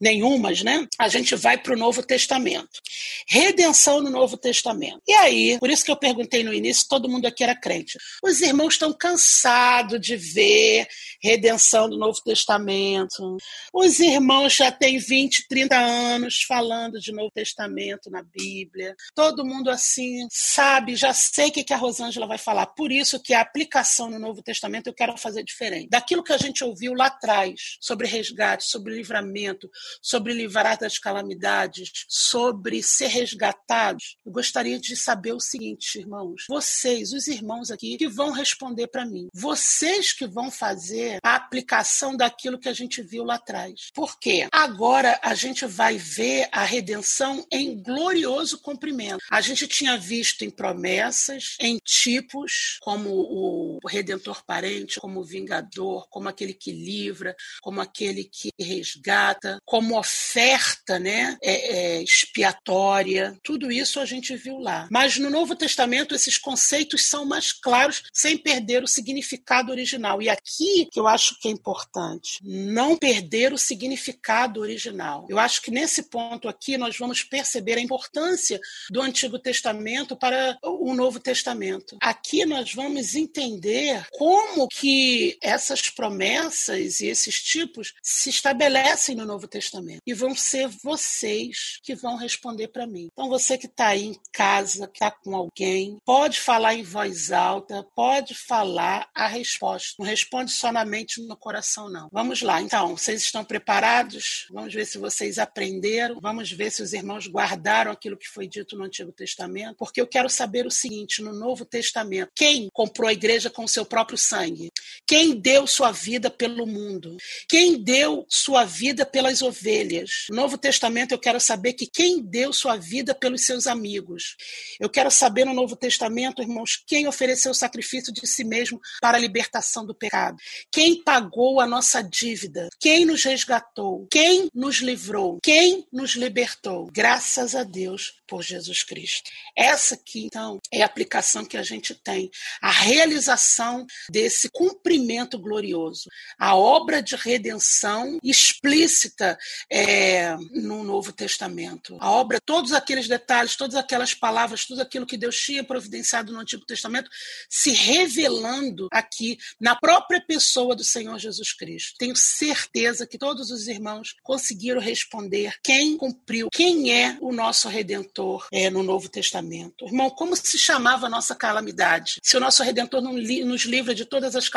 [0.00, 0.86] nenhumas, né?
[0.98, 2.80] A gente vai para o Novo Testamento.
[3.28, 5.02] Redenção no Novo Testamento.
[5.06, 7.98] E aí, por isso que eu perguntei no início, todo mundo aqui era crente.
[8.22, 10.88] Os irmãos estão cansados de ver
[11.22, 13.36] redenção do Novo Testamento.
[13.72, 18.94] Os irmãos já têm 20, 30 anos falando de Novo Testamento na Bíblia.
[19.14, 22.66] Todo mundo assim sabe, já sei o que a Rosângela vai falar.
[22.66, 25.88] Por isso que a aplicação no Novo Testamento eu quero fazer diferente.
[25.90, 29.70] Daquilo que a gente ouviu lá atrás, sobre resgate, sobre livramento,
[30.02, 36.44] sobre livrar das calamidades, sobre ser resgatados, eu gostaria de saber o seguinte, irmãos.
[36.48, 39.28] Vocês, os irmãos aqui, que vão responder para mim.
[39.32, 43.90] Vocês que vão fazer a aplicação daquilo que a gente viu lá atrás.
[43.94, 44.48] Por quê?
[44.52, 49.20] Agora a gente vai ver a redenção em glorioso cumprimento.
[49.30, 56.08] A gente tinha visto em promessas, em tipos, como o redentor parente, como o vingador,
[56.08, 63.36] como aquele que livra, como aquele que resgata, como oferta né, é, é, expiatória.
[63.42, 64.88] Tudo isso a gente viu lá.
[64.90, 70.22] Mas no Novo Testamento esses conceitos são mais claros, sem perder o significado original.
[70.22, 72.38] E aqui que eu acho que é importante.
[72.42, 75.26] Não perder o significado original.
[75.28, 80.58] Eu acho que nesse ponto aqui nós vamos perceber a importância do Antigo Testamento para
[80.62, 81.96] o Novo Testamento.
[82.00, 89.48] Aqui nós vamos entender como que essas promessas e esses tipos se estabelecem no Novo
[89.48, 90.00] Testamento.
[90.06, 93.08] E vão ser vocês que vão responder para mim.
[93.12, 97.32] Então você que está aí em casa, que está com alguém, pode falar em voz
[97.32, 99.94] alta, pode falar a resposta.
[99.98, 102.08] Não responde só na mente no coração, não.
[102.12, 104.46] Vamos lá, então, vocês estão preparados?
[104.50, 108.76] Vamos ver se vocês aprenderam, vamos ver se os irmãos guardaram aquilo que foi dito
[108.76, 113.12] no Antigo Testamento, porque eu quero saber o seguinte: no Novo Testamento, quem comprou a
[113.12, 114.70] igreja com seu próprio sangue?
[115.06, 117.16] Quem deu sua vida pelo mundo?
[117.48, 120.26] Quem deu sua vida pelas ovelhas?
[120.30, 124.36] No Novo Testamento, eu quero saber que quem deu sua vida pelos seus amigos?
[124.78, 129.16] Eu quero saber no Novo Testamento, irmãos, quem ofereceu o sacrifício de si mesmo para
[129.16, 130.36] a libertação do pecado?
[130.70, 132.68] Quem pagou a nossa dívida?
[132.78, 134.06] Quem nos resgatou?
[134.10, 135.38] Quem nos livrou?
[135.42, 136.88] Quem nos libertou?
[136.92, 139.30] Graças a Deus por Jesus Cristo.
[139.56, 142.30] Essa aqui, então, é a aplicação que a gente tem,
[142.62, 149.38] a realização desse cumprimento glorioso, a obra de redenção explícita
[149.70, 151.96] é, no Novo Testamento.
[152.00, 156.40] A obra, todos aqueles detalhes, todas aquelas palavras, tudo aquilo que Deus tinha providenciado no
[156.40, 157.10] Antigo Testamento,
[157.48, 161.96] se revelando aqui na própria pessoa do Senhor Jesus Cristo.
[161.98, 168.46] Tenho certeza que todos os irmãos conseguiram responder quem cumpriu, quem é o nosso redentor
[168.52, 169.86] é, no Novo Testamento.
[169.86, 172.20] Irmão, como se chamava a nossa calamidade?
[172.22, 174.48] Se o nosso redentor não li, nos livra de todas as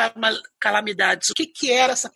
[0.58, 2.10] calamidades, o que, que era essa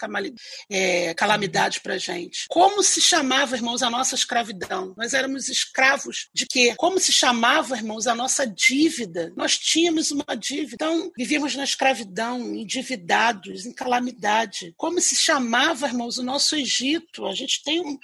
[0.71, 2.47] é, calamidade para gente?
[2.49, 4.95] Como se chamava, irmãos, a nossa escravidão?
[4.97, 6.75] Nós éramos escravos de quê?
[6.77, 9.33] Como se chamava, irmãos, a nossa dívida?
[9.37, 10.75] Nós tínhamos uma dívida.
[10.75, 14.73] Então, vivíamos na escravidão, endividados, em calamidade.
[14.77, 17.27] Como se chamava, irmãos, o nosso Egito?
[17.27, 17.99] A gente tem um,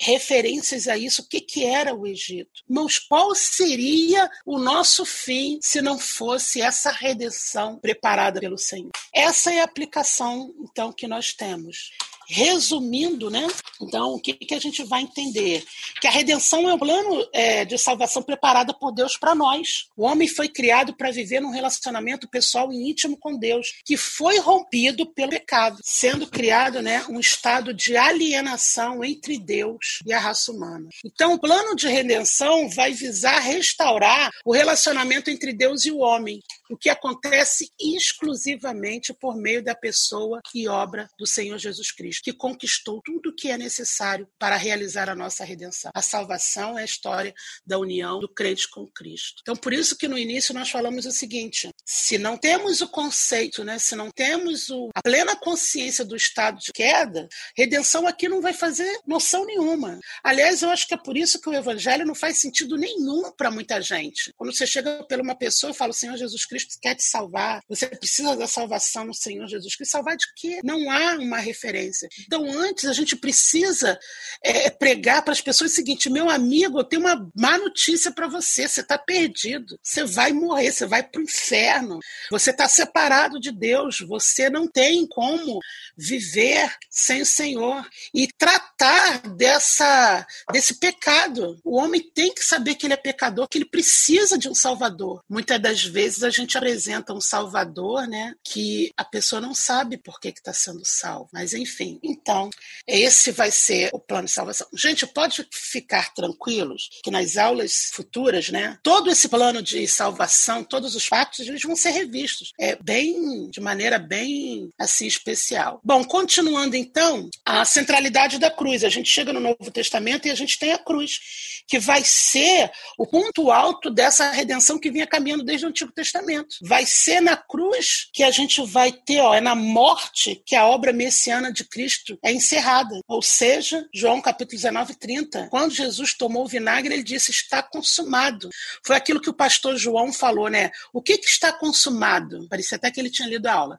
[0.00, 1.22] referências a isso.
[1.22, 2.62] O que, que era o Egito?
[2.68, 8.90] Irmãos, qual seria o nosso fim se não fosse essa redenção preparada pelo Senhor?
[9.14, 11.90] Essa é a aplicação, então, que nós temos.
[12.34, 13.46] Resumindo, né?
[13.80, 15.64] Então, o que, que a gente vai entender?
[16.00, 19.88] Que a redenção é um plano é, de salvação preparada por Deus para nós.
[19.96, 24.38] O homem foi criado para viver num relacionamento pessoal e íntimo com Deus, que foi
[24.38, 30.52] rompido pelo pecado, sendo criado né, um estado de alienação entre Deus e a raça
[30.52, 30.88] humana.
[31.04, 36.40] Então, o plano de redenção vai visar restaurar o relacionamento entre Deus e o homem,
[36.70, 42.32] o que acontece exclusivamente por meio da pessoa e obra do Senhor Jesus Cristo, que
[42.32, 45.90] conquistou tudo o que é necessário para realizar a nossa redenção.
[45.94, 47.34] A salvação é a história
[47.66, 49.40] da união do crente com Cristo.
[49.42, 53.64] Então, por isso que no início nós falamos o seguinte: se não temos o conceito,
[53.64, 58.40] né, se não temos o, a plena consciência do estado de queda, redenção aqui não
[58.40, 59.98] vai fazer noção nenhuma.
[60.22, 63.50] Aliás, eu acho que é por isso que o evangelho não faz sentido nenhum para
[63.50, 64.32] muita gente.
[64.36, 67.86] Quando você chega pela uma pessoa e fala, Senhor Jesus Cristo quer te salvar, você
[67.86, 69.92] precisa da salvação no Senhor Jesus Cristo.
[69.92, 70.60] Salvar de quê?
[70.64, 72.01] Não há uma referência.
[72.26, 73.98] Então, antes, a gente precisa
[74.42, 78.26] é, pregar para as pessoas o seguinte: meu amigo, eu tenho uma má notícia para
[78.26, 83.38] você, você está perdido, você vai morrer, você vai para o inferno, você está separado
[83.38, 85.60] de Deus, você não tem como
[85.96, 91.60] viver sem o Senhor e tratar dessa desse pecado.
[91.64, 95.22] O homem tem que saber que ele é pecador, que ele precisa de um Salvador.
[95.28, 100.20] Muitas das vezes a gente apresenta um salvador, né, que a pessoa não sabe por
[100.20, 101.28] que está sendo salvo.
[101.32, 102.50] Mas, enfim, Então,
[102.86, 104.66] esse vai ser o plano de salvação.
[104.74, 110.94] Gente, pode ficar tranquilos que nas aulas futuras, né, todo esse plano de salvação, todos
[110.94, 112.52] os fatos, eles vão ser revistos.
[112.58, 115.80] É bem, de maneira bem, assim, especial.
[115.84, 118.84] Bom, continuando então, a centralidade da cruz.
[118.84, 121.20] A gente chega no Novo Testamento e a gente tem a cruz,
[121.68, 126.56] que vai ser o ponto alto dessa redenção que vinha caminhando desde o Antigo Testamento.
[126.62, 130.66] Vai ser na cruz que a gente vai ter, ó, é na morte que a
[130.66, 133.00] obra messiana de Cristo é encerrada.
[133.08, 135.48] Ou seja, João capítulo 19, 30.
[135.48, 138.48] Quando Jesus tomou o vinagre, ele disse: está consumado.
[138.84, 140.70] Foi aquilo que o pastor João falou, né?
[140.92, 142.46] O que, que está consumado?
[142.48, 143.78] Parecia até que ele tinha lido a aula.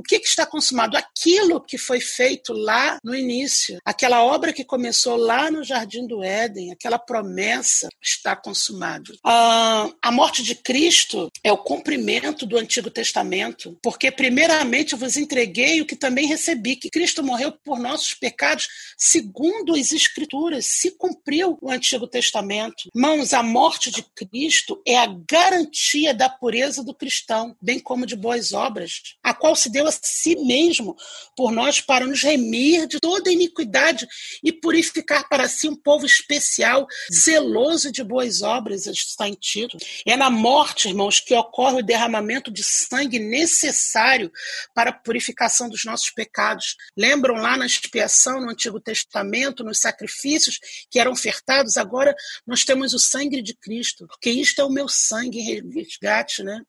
[0.00, 0.96] O que, que, está consumado?
[0.96, 6.24] Aquilo que foi feito lá no início, aquela obra que começou lá no Jardim do
[6.24, 9.14] Éden, aquela promessa está consumado.
[9.22, 15.82] Ah, a morte de Cristo é o cumprimento do Antigo Testamento, porque primeiramente vos entreguei
[15.82, 21.58] o que também recebi, que Cristo morreu por nossos pecados, segundo as Escrituras, se cumpriu
[21.60, 22.88] o Antigo Testamento.
[22.94, 28.16] Irmãos, a morte de Cristo é a garantia da pureza do cristão, bem como de
[28.16, 30.96] boas obras, a qual se deu a si mesmo
[31.36, 34.06] por nós para nos remir de toda iniquidade
[34.42, 39.76] e purificar para si um povo especial, zeloso de boas obras, está em Tito.
[40.06, 44.30] É na morte, irmãos, que ocorre o derramamento de sangue necessário
[44.74, 46.76] para a purificação dos nossos pecados.
[46.96, 50.58] Lembram lá na expiação no Antigo Testamento, nos sacrifícios
[50.90, 51.76] que eram ofertados?
[51.76, 52.14] Agora
[52.46, 56.60] nós temos o sangue de Cristo, porque isto é o meu sangue resgate, né?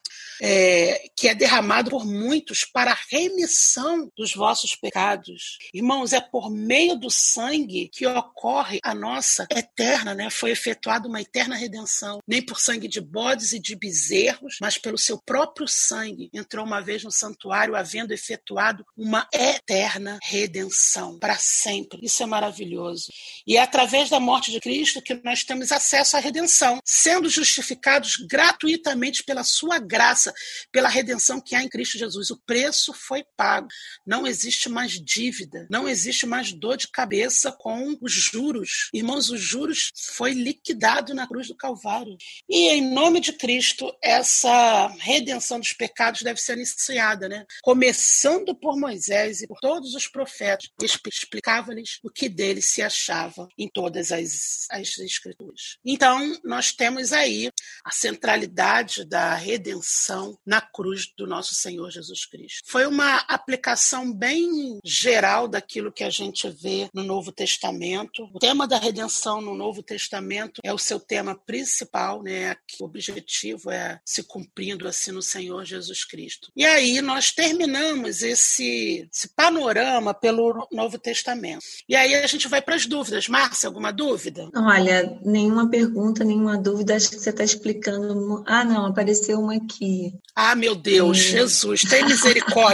[0.41, 5.57] É, que é derramado por muitos para remissão dos vossos pecados.
[5.73, 10.29] Irmãos, é por meio do sangue que ocorre a nossa eterna, né?
[10.29, 12.19] Foi efetuada uma eterna redenção.
[12.27, 16.29] Nem por sangue de bodes e de bezerros, mas pelo seu próprio sangue.
[16.33, 21.99] Entrou uma vez no santuário, havendo efetuado uma eterna redenção para sempre.
[22.03, 23.11] Isso é maravilhoso.
[23.45, 28.17] E é através da morte de Cristo que nós temos acesso à redenção, sendo justificados
[28.17, 30.33] gratuitamente pela sua graça,
[30.71, 32.29] pela redenção que há em Cristo Jesus.
[32.29, 33.67] O preço foi pago.
[34.05, 38.89] Não existe mais dívida, não existe mais dor de cabeça com os juros.
[38.93, 42.17] Irmãos, os juros foi liquidado na cruz do Calvário.
[42.49, 47.45] E em nome de Cristo, essa redenção dos pecados deve ser iniciada, né?
[47.61, 53.67] Começando por Moisés e por todos os profetas, explicava-lhes o que dele se achava em
[53.67, 55.77] todas as, as escrituras.
[55.85, 57.49] Então, nós temos aí
[57.83, 62.61] a centralidade da redenção na cruz do nosso Senhor Jesus Cristo.
[62.65, 68.29] Foi uma aplicação bem geral daquilo que a gente vê no Novo Testamento.
[68.33, 72.55] O tema da redenção no Novo Testamento é o seu tema principal, né?
[72.79, 76.49] O objetivo é se cumprindo assim no Senhor Jesus Cristo.
[76.55, 81.63] E aí nós terminamos esse, esse panorama pelo Novo Testamento.
[81.87, 83.27] E aí a gente vai para as dúvidas.
[83.27, 84.49] Márcia, alguma dúvida?
[84.55, 86.95] Olha, nenhuma pergunta, nenhuma dúvida.
[86.95, 88.43] Acho que você está explicando.
[88.45, 90.13] Ah, não, apareceu uma aqui.
[90.35, 91.17] Ah, meu Deus.
[91.17, 92.70] Jesus, tem misericórdia.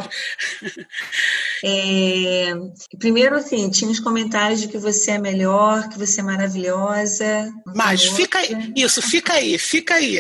[1.64, 2.54] É,
[3.00, 7.52] primeiro, assim, tinha os comentários de que você é melhor, que você é maravilhosa.
[7.76, 10.20] Mas fica aí, isso, fica aí, fica aí.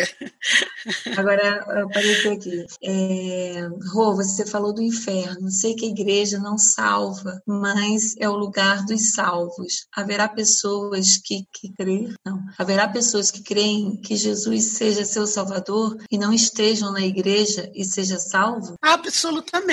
[1.16, 2.66] Agora apareceu aqui.
[2.84, 5.52] É, Rô, você falou do inferno.
[5.52, 9.86] Sei que a igreja não salva, mas é o lugar dos salvos.
[9.96, 12.40] Haverá pessoas que, que creem, não.
[12.58, 17.84] Haverá pessoas que creem que Jesus seja seu salvador e não estejam na igreja e
[17.86, 18.76] seja salvo?
[18.82, 19.67] Absolutamente.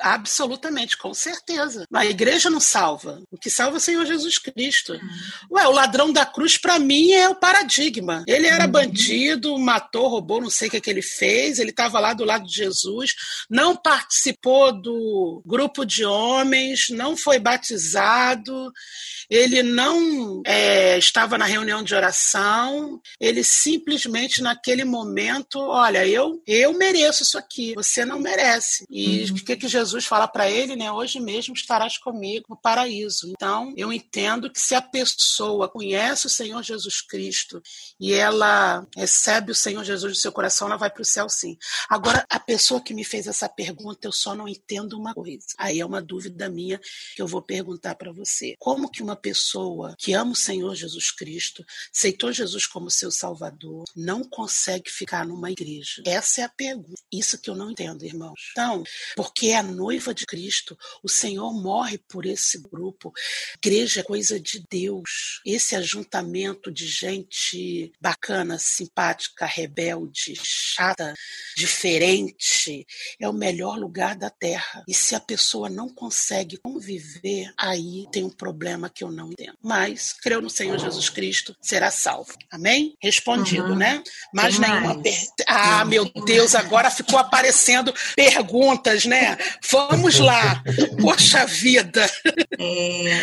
[0.00, 1.86] Absolutamente, com certeza.
[1.92, 3.22] A igreja não salva.
[3.30, 4.92] O que salva é o Senhor Jesus Cristo.
[4.92, 5.56] Uhum.
[5.56, 8.24] Ué, o ladrão da cruz, para mim, é o paradigma.
[8.26, 8.70] Ele era uhum.
[8.70, 11.58] bandido, matou, roubou, não sei o que, que ele fez.
[11.58, 13.14] Ele estava lá do lado de Jesus,
[13.48, 18.72] não participou do grupo de homens, não foi batizado,
[19.28, 26.72] ele não é, estava na reunião de oração, ele simplesmente naquele momento, olha, eu eu
[26.72, 28.86] mereço isso aqui, você não merece.
[28.90, 29.36] E uhum.
[29.36, 30.90] o que, que Jesus fala para ele, né?
[30.90, 33.30] Hoje mesmo estarás comigo no paraíso.
[33.30, 37.62] Então, eu entendo que se a pessoa conhece o Senhor Jesus Cristo
[38.00, 41.56] e ela recebe o Senhor Jesus no seu coração, ela vai para o céu sim.
[41.88, 45.46] Agora, a pessoa que me fez essa pergunta, eu só não entendo uma coisa.
[45.58, 46.80] Aí é uma dúvida minha
[47.14, 48.54] que eu vou perguntar para você.
[48.58, 51.64] Como que uma pessoa que ama o Senhor Jesus Cristo,
[51.94, 56.02] aceitou Jesus como seu Salvador, não consegue ficar numa igreja?
[56.06, 57.02] Essa é a pergunta.
[57.12, 58.48] Isso que eu não entendo, irmãos.
[58.52, 58.82] Então,
[59.14, 60.76] porque é a noiva de Cristo.
[61.02, 63.12] O Senhor morre por esse grupo.
[63.56, 65.40] Igreja é coisa de Deus.
[65.44, 71.14] Esse ajuntamento de gente bacana, simpática, rebelde, chata,
[71.56, 72.86] diferente,
[73.20, 74.84] é o melhor lugar da terra.
[74.88, 79.56] E se a pessoa não consegue conviver, aí tem um problema que eu não entendo.
[79.62, 82.32] Mas creu no Senhor Jesus Cristo, será salvo.
[82.50, 82.94] Amém?
[83.02, 83.76] Respondido, uhum.
[83.76, 84.02] né?
[84.32, 85.44] Mais nenhuma pergunta.
[85.46, 87.92] Ah, meu Deus, agora ficou aparecendo
[89.06, 89.36] né?
[89.70, 90.62] Vamos lá.
[91.00, 92.08] Poxa vida.
[92.58, 93.20] É,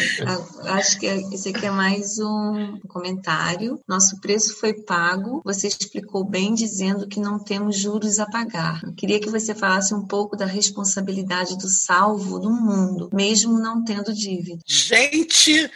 [0.69, 3.79] acho que esse aqui é mais um comentário.
[3.87, 5.41] Nosso preço foi pago.
[5.45, 8.81] Você explicou bem dizendo que não temos juros a pagar.
[8.83, 13.83] Eu queria que você falasse um pouco da responsabilidade do salvo no mundo, mesmo não
[13.83, 14.59] tendo dívida.
[14.65, 15.69] Gente,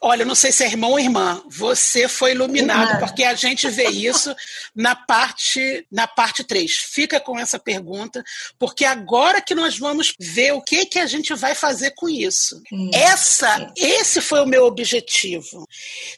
[0.00, 1.42] olha, não sei se é irmão ou irmã.
[1.50, 3.00] Você foi iluminado, irmã.
[3.00, 4.34] porque a gente vê isso
[4.74, 6.70] na parte na parte 3.
[6.72, 8.24] Fica com essa pergunta,
[8.58, 12.60] porque agora que nós vamos ver o que que a gente vai fazer com isso.
[12.92, 15.66] Essa, esse foi o meu objetivo.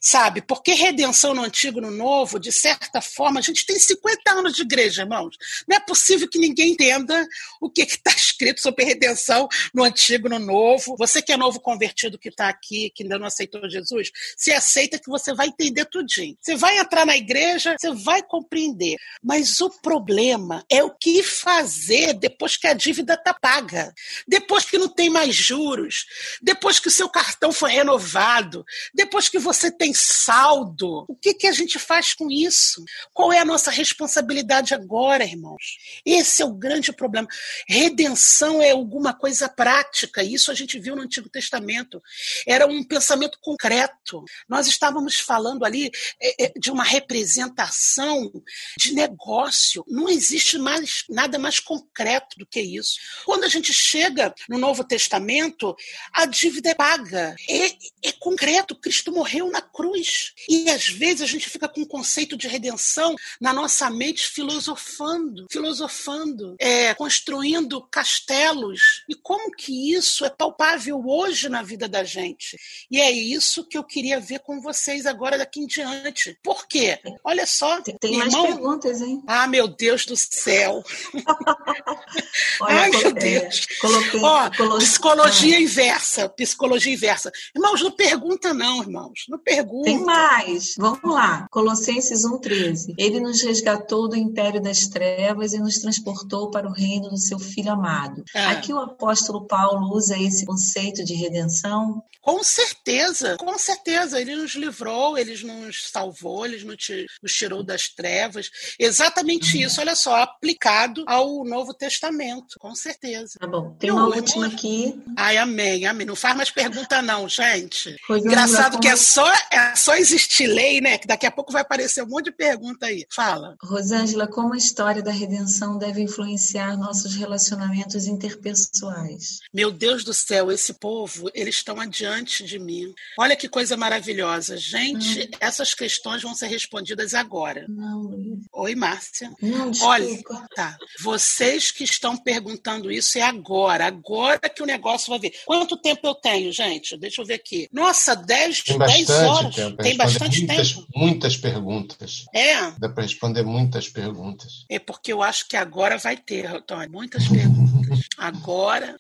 [0.01, 0.43] Sabe?
[0.43, 4.63] Porque redenção no antigo no novo, de certa forma, a gente tem 50 anos de
[4.63, 5.37] igreja, irmãos.
[5.67, 7.27] Não é possível que ninguém entenda
[7.61, 10.97] o que está escrito sobre redenção no antigo no novo.
[10.97, 14.99] Você que é novo convertido que está aqui, que ainda não aceitou Jesus, se aceita
[14.99, 16.37] que você vai entender tudinho.
[16.41, 18.97] Você vai entrar na igreja, você vai compreender.
[19.23, 23.93] Mas o problema é o que fazer depois que a dívida está paga,
[24.27, 26.07] depois que não tem mais juros,
[26.41, 31.05] depois que o seu cartão foi renovado, depois que você tem saldo.
[31.07, 32.83] O que, que a gente faz com isso?
[33.13, 35.79] Qual é a nossa responsabilidade agora, irmãos?
[36.05, 37.29] Esse é o grande problema.
[37.69, 42.01] Redenção é alguma coisa prática, isso a gente viu no Antigo Testamento.
[42.47, 44.25] Era um pensamento concreto.
[44.49, 45.91] Nós estávamos falando ali
[46.21, 48.33] é, é, de uma representação
[48.79, 49.85] de negócio.
[49.87, 52.78] Não existe mais nada mais concreto do que isso.
[53.25, 55.77] Quando a gente chega no Novo Testamento,
[56.13, 57.35] a dívida é paga.
[57.49, 57.67] É,
[58.09, 58.75] é concreto.
[58.75, 60.33] Cristo morreu na cruz.
[60.49, 65.47] E às vezes a gente fica com o conceito de redenção na nossa mente filosofando,
[65.51, 69.05] filosofando, é, construindo castelos.
[69.09, 72.57] E como que isso é palpável hoje na vida da gente?
[72.91, 76.39] E é isso que eu queria ver com vocês agora daqui em diante.
[76.43, 76.99] Por quê?
[77.25, 77.81] Olha só.
[77.83, 78.47] Tem mais irmão...
[78.47, 79.23] perguntas, hein?
[79.27, 80.83] Ah, meu Deus do céu.
[82.69, 83.67] Olha, Ai, meu Deus.
[83.81, 84.87] Coloquei, Ó, coloquei...
[84.87, 85.61] psicologia ah.
[85.61, 86.29] inversa.
[86.29, 87.33] Psicologia inversa.
[87.55, 89.25] Irmãos, não pergunta, não, irmãos.
[89.29, 89.85] Não pergunta.
[89.85, 90.75] Tem mais.
[90.77, 91.47] Vamos lá.
[91.51, 92.95] Colossenses 1,13.
[92.99, 97.39] Ele nos resgatou do império das trevas e nos transportou para o reino do seu
[97.39, 98.23] Filho amado.
[98.35, 98.51] Ah.
[98.51, 102.03] Aqui o apóstolo Paulo usa esse conceito de redenção?
[102.29, 104.21] Com certeza, com certeza.
[104.21, 108.51] Ele nos livrou, ele nos salvou, ele nos tirou das trevas.
[108.79, 109.63] Exatamente uhum.
[109.63, 113.39] isso, olha só, aplicado ao Novo Testamento, com certeza.
[113.41, 113.75] Tá bom.
[113.79, 114.95] Tem uma última aqui.
[115.17, 116.07] Ai, amém, amém.
[116.07, 117.97] Não faz mais pergunta, não, gente.
[118.11, 120.99] Engraçado que é só, é só existir lei, né?
[120.99, 123.07] Que daqui a pouco vai aparecer um monte de pergunta aí.
[123.11, 123.57] Fala.
[123.63, 129.39] Rosângela, como a história da redenção deve influenciar nossos relacionamentos interpessoais?
[129.51, 132.95] Meu Deus do céu, esse povo, eles estão adiante de mim.
[133.19, 134.57] Olha que coisa maravilhosa.
[134.57, 135.31] Gente, hum.
[135.41, 137.67] essas questões vão ser respondidas agora.
[137.69, 139.31] Não, Oi, Márcia.
[139.41, 140.07] Não, Olha,
[140.55, 140.77] tá.
[141.01, 143.87] Vocês que estão perguntando isso é agora.
[143.87, 145.35] Agora que o negócio vai ver.
[145.45, 146.97] Quanto tempo eu tenho, gente?
[146.97, 147.69] Deixa eu ver aqui.
[147.73, 149.55] Nossa, 10, Tem 10 horas.
[149.55, 149.83] Tempo.
[149.83, 150.89] Tem bastante muitas, tempo.
[150.95, 152.25] Muitas perguntas.
[152.35, 152.71] É.
[152.79, 154.65] Dá para responder muitas perguntas.
[154.69, 156.89] É porque eu acho que agora vai ter, Tony.
[156.89, 158.01] Muitas perguntas.
[158.17, 158.97] agora,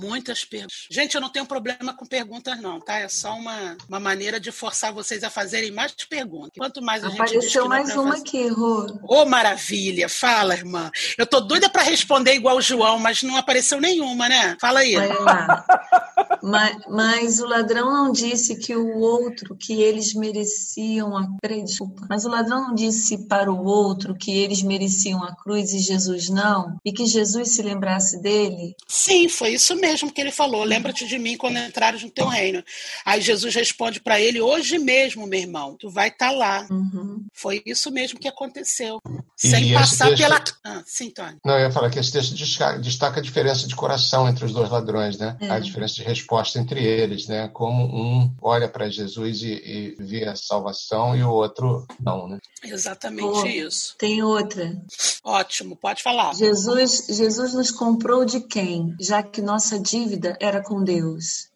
[0.00, 0.86] muitas perguntas.
[0.90, 2.98] Gente, eu não tenho problema com perguntas, não, tá?
[2.98, 6.52] É só uma, uma maneira de forçar vocês a fazerem mais perguntas.
[6.56, 7.58] Quanto mais a Apareceu gente.
[7.58, 8.22] Apareceu mais uma fazer...
[8.22, 8.86] aqui, Rô.
[9.02, 10.08] Ô, oh, maravilha!
[10.08, 10.90] Fala, irmã.
[11.16, 14.56] Eu tô doida para responder igual o João, mas não apareceu nenhuma, né?
[14.60, 14.96] Fala aí.
[14.96, 15.64] Lá.
[16.42, 21.28] mas, mas, o ladrão não disse que o outro, que eles mereciam a.
[21.40, 22.06] Peraí, desculpa.
[22.08, 26.28] Mas o ladrão não disse para o outro que eles mereciam a cruz e Jesus
[26.28, 26.76] não?
[26.84, 28.74] E que Jesus se lembrasse dele?
[28.86, 30.64] Sim, foi isso mesmo que ele falou.
[30.64, 32.64] Lembra-te de mim quando entrares no teu reino.
[33.04, 36.66] Aí Jesus responde para ele: hoje mesmo, meu irmão, tu vai estar tá lá.
[36.70, 37.26] Uhum.
[37.32, 39.00] Foi isso mesmo que aconteceu.
[39.36, 40.22] Sem passar texto...
[40.22, 40.42] pela.
[40.64, 41.36] Ah, sim, Tony.
[41.44, 42.34] Não, eu ia falar que esse texto
[42.80, 45.36] destaca a diferença de coração entre os dois ladrões, né?
[45.40, 45.50] É.
[45.50, 47.48] A diferença de resposta entre eles, né?
[47.48, 52.38] Como um olha para Jesus e, e, vê a salvação e o outro não, né?
[52.62, 53.94] Exatamente isso.
[53.98, 54.76] Tem outra.
[55.24, 56.34] Ótimo, pode falar.
[56.34, 58.94] Jesus, Jesus nos comprou de quem?
[59.00, 61.49] Já que nossa dívida era com Deus.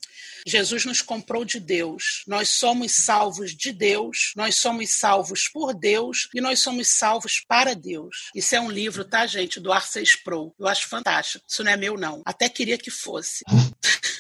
[0.47, 2.22] Jesus nos comprou de Deus.
[2.26, 7.74] Nós somos salvos de Deus, nós somos salvos por Deus e nós somos salvos para
[7.74, 8.30] Deus.
[8.34, 10.55] Isso é um livro, tá, gente, do Arceis Pro.
[10.59, 11.45] Eu acho fantástico.
[11.49, 12.22] Isso não é meu, não.
[12.24, 13.45] Até queria que fosse.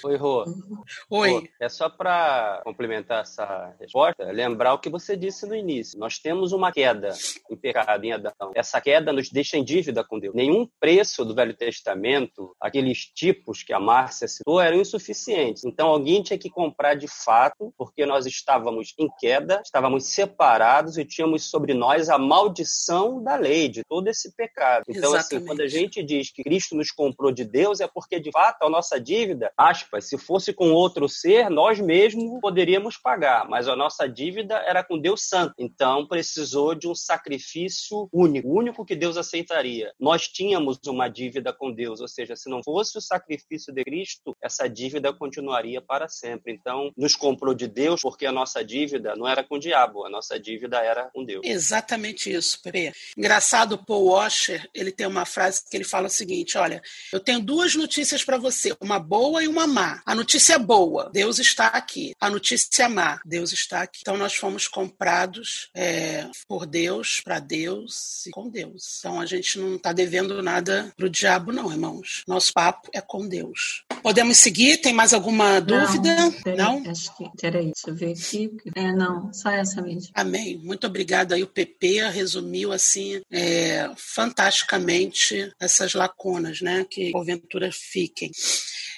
[0.04, 0.44] Oi, Rô.
[1.08, 1.30] Oi.
[1.30, 5.98] Rô, é só para complementar essa resposta, lembrar o que você disse no início.
[5.98, 7.14] Nós temos uma queda
[7.50, 8.52] em pecado, em Adão.
[8.54, 10.34] Essa queda nos deixa em dívida com Deus.
[10.34, 15.64] Nenhum preço do Velho Testamento, aqueles tipos que a Márcia citou, eram insuficientes.
[15.64, 21.04] Então, alguém tinha que comprar de fato, porque nós estávamos em queda, estávamos separados e
[21.04, 24.84] tínhamos sobre nós a maldição da lei, de todo esse pecado.
[24.88, 25.36] Então, Exatamente.
[25.36, 28.64] assim, quando a gente diz que Cristo nos comprou de Deus, é porque, de fato,
[28.64, 33.76] a nossa dívida, aspas, se fosse com outro ser, nós mesmos poderíamos pagar, mas a
[33.76, 35.54] nossa dívida era com Deus Santo.
[35.58, 39.92] Então, precisou de um sacrifício único, único que Deus aceitaria.
[39.98, 44.36] Nós tínhamos uma dívida com Deus, ou seja, se não fosse o sacrifício de Cristo,
[44.42, 46.52] essa dívida continuaria para sempre.
[46.52, 50.10] Então, nos comprou de Deus porque a nossa dívida não era com o diabo, a
[50.10, 51.42] nossa dívida era com Deus.
[51.44, 52.92] Exatamente isso, Pepe.
[53.16, 56.82] Engraçado, Paul Washer, ele tem uma frase que ele fala o seguinte: olha,
[57.12, 60.02] eu tenho duas notícias para você, uma boa e uma má.
[60.04, 62.14] A notícia boa, Deus está aqui.
[62.20, 64.00] A notícia má, Deus está aqui.
[64.02, 68.98] Então nós fomos comprados é, por Deus, para Deus e com Deus.
[68.98, 72.22] Então a gente não está devendo nada pro diabo, não, irmãos.
[72.26, 73.84] Nosso papo é com Deus.
[74.02, 74.78] Podemos seguir?
[74.78, 75.93] Tem mais alguma dúvida?
[76.02, 76.56] Não?
[76.56, 76.90] não?
[76.90, 77.30] Acho que.
[77.40, 78.50] Peraí, deixa eu ver aqui.
[78.74, 80.10] É, não, só essa mesmo.
[80.14, 80.58] Amém.
[80.58, 86.84] Muito obrigada aí, o PP resumiu assim é, fantasticamente essas lacunas, né?
[86.88, 88.30] Que porventura fiquem.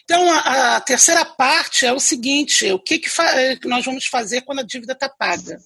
[0.05, 3.11] Então, a, a, terceira parte é o seguinte: o que, que,
[3.61, 5.59] que nós vamos fazer quando a dívida está paga?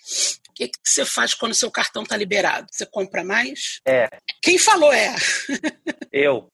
[0.49, 2.67] O que, que você faz quando o seu cartão está liberado?
[2.71, 3.81] Você compra mais?
[3.87, 4.09] É.
[4.43, 5.15] Quem falou é?
[6.13, 6.51] Eu.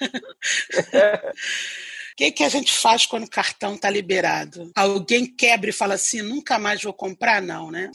[2.14, 4.70] O que, que a gente faz quando o cartão está liberado?
[4.76, 7.42] Alguém quebra e fala assim, nunca mais vou comprar?
[7.42, 7.90] Não, né?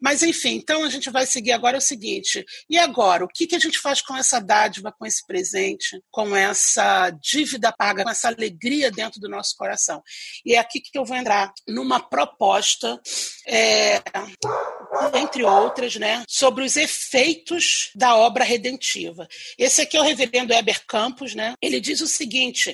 [0.00, 2.44] Mas, enfim, então a gente vai seguir agora o seguinte.
[2.70, 6.36] E agora, o que, que a gente faz com essa dádiva, com esse presente, com
[6.36, 10.00] essa dívida paga, com essa alegria dentro do nosso coração?
[10.44, 13.00] E é aqui que eu vou entrar numa proposta,
[13.48, 14.00] é,
[15.20, 19.26] entre outras, né, sobre os efeitos da obra redentiva.
[19.58, 21.54] Esse aqui é o reverendo Heber Campos, né?
[21.60, 22.72] Ele diz o seguinte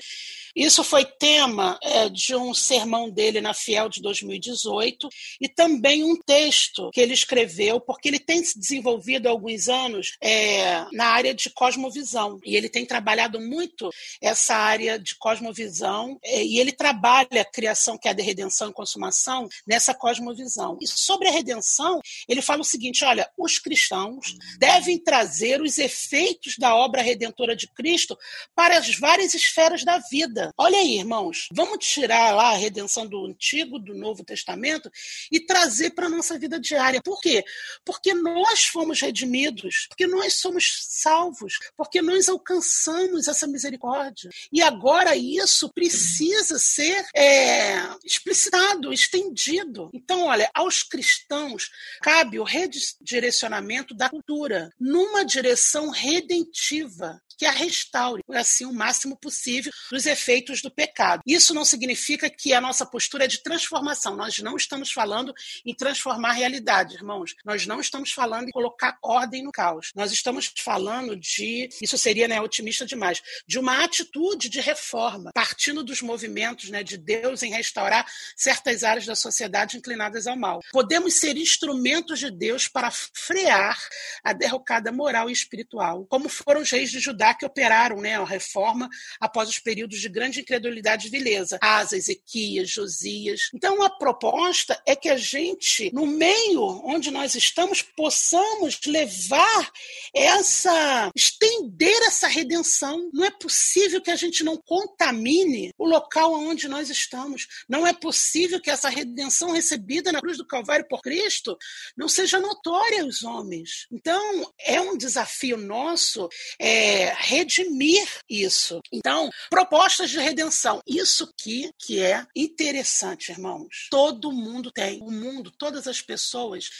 [0.55, 5.09] isso foi tema é, de um sermão dele na Fiel de 2018
[5.41, 10.17] e também um texto que ele escreveu, porque ele tem se desenvolvido há alguns anos
[10.21, 13.91] é, na área de cosmovisão e ele tem trabalhado muito
[14.21, 18.71] essa área de cosmovisão é, e ele trabalha a criação que é a de redenção
[18.71, 20.77] e consumação nessa cosmovisão.
[20.81, 26.57] E sobre a redenção, ele fala o seguinte: olha, os cristãos devem trazer os efeitos
[26.59, 28.17] da obra redentora de Cristo
[28.55, 30.53] para as várias esferas da vida vida.
[30.57, 34.91] Olha aí, irmãos, vamos tirar lá a redenção do Antigo, do Novo Testamento
[35.31, 37.01] e trazer para a nossa vida diária.
[37.03, 37.45] Por quê?
[37.85, 44.31] Porque nós fomos redimidos, porque nós somos salvos, porque nós alcançamos essa misericórdia.
[44.53, 49.91] E agora isso precisa ser é, explicitado, estendido.
[49.93, 51.71] Então, olha, aos cristãos
[52.01, 59.73] cabe o redirecionamento da cultura numa direção redentiva que a restaure, assim, o máximo possível
[59.91, 60.32] dos efeitos
[60.63, 61.23] do pecado.
[61.27, 64.17] Isso não significa que a nossa postura é de transformação.
[64.17, 67.35] Nós não estamos falando em transformar a realidade, irmãos.
[67.45, 69.91] Nós não estamos falando em colocar ordem no caos.
[69.95, 75.83] Nós estamos falando de, isso seria né, otimista demais, de uma atitude de reforma, partindo
[75.83, 78.07] dos movimentos né, de Deus em restaurar
[78.37, 80.61] certas áreas da sociedade inclinadas ao mal.
[80.73, 83.79] Podemos ser instrumentos de Deus para frear
[84.25, 88.25] a derrocada moral e espiritual, como foram os reis de Judá que operaram né, a
[88.25, 88.89] reforma
[89.21, 91.59] após os períodos de grande incredulidade e vileza.
[91.61, 93.51] Asa, Ezequias, Josias.
[93.55, 99.71] Então, a proposta é que a gente, no meio onde nós estamos, possamos levar
[100.15, 103.11] essa, estender essa redenção.
[103.13, 107.47] Não é possível que a gente não contamine o local onde nós estamos.
[107.69, 111.57] Não é possível que essa redenção recebida na cruz do Calvário por Cristo
[111.97, 113.87] não seja notória aos homens.
[113.91, 118.81] Então, é um desafio nosso é, redimir isso.
[118.93, 120.81] Então, propostas de redenção.
[120.87, 123.89] Isso aqui que é interessante, irmãos.
[123.91, 125.01] Todo mundo tem.
[125.03, 126.71] O mundo, todas as pessoas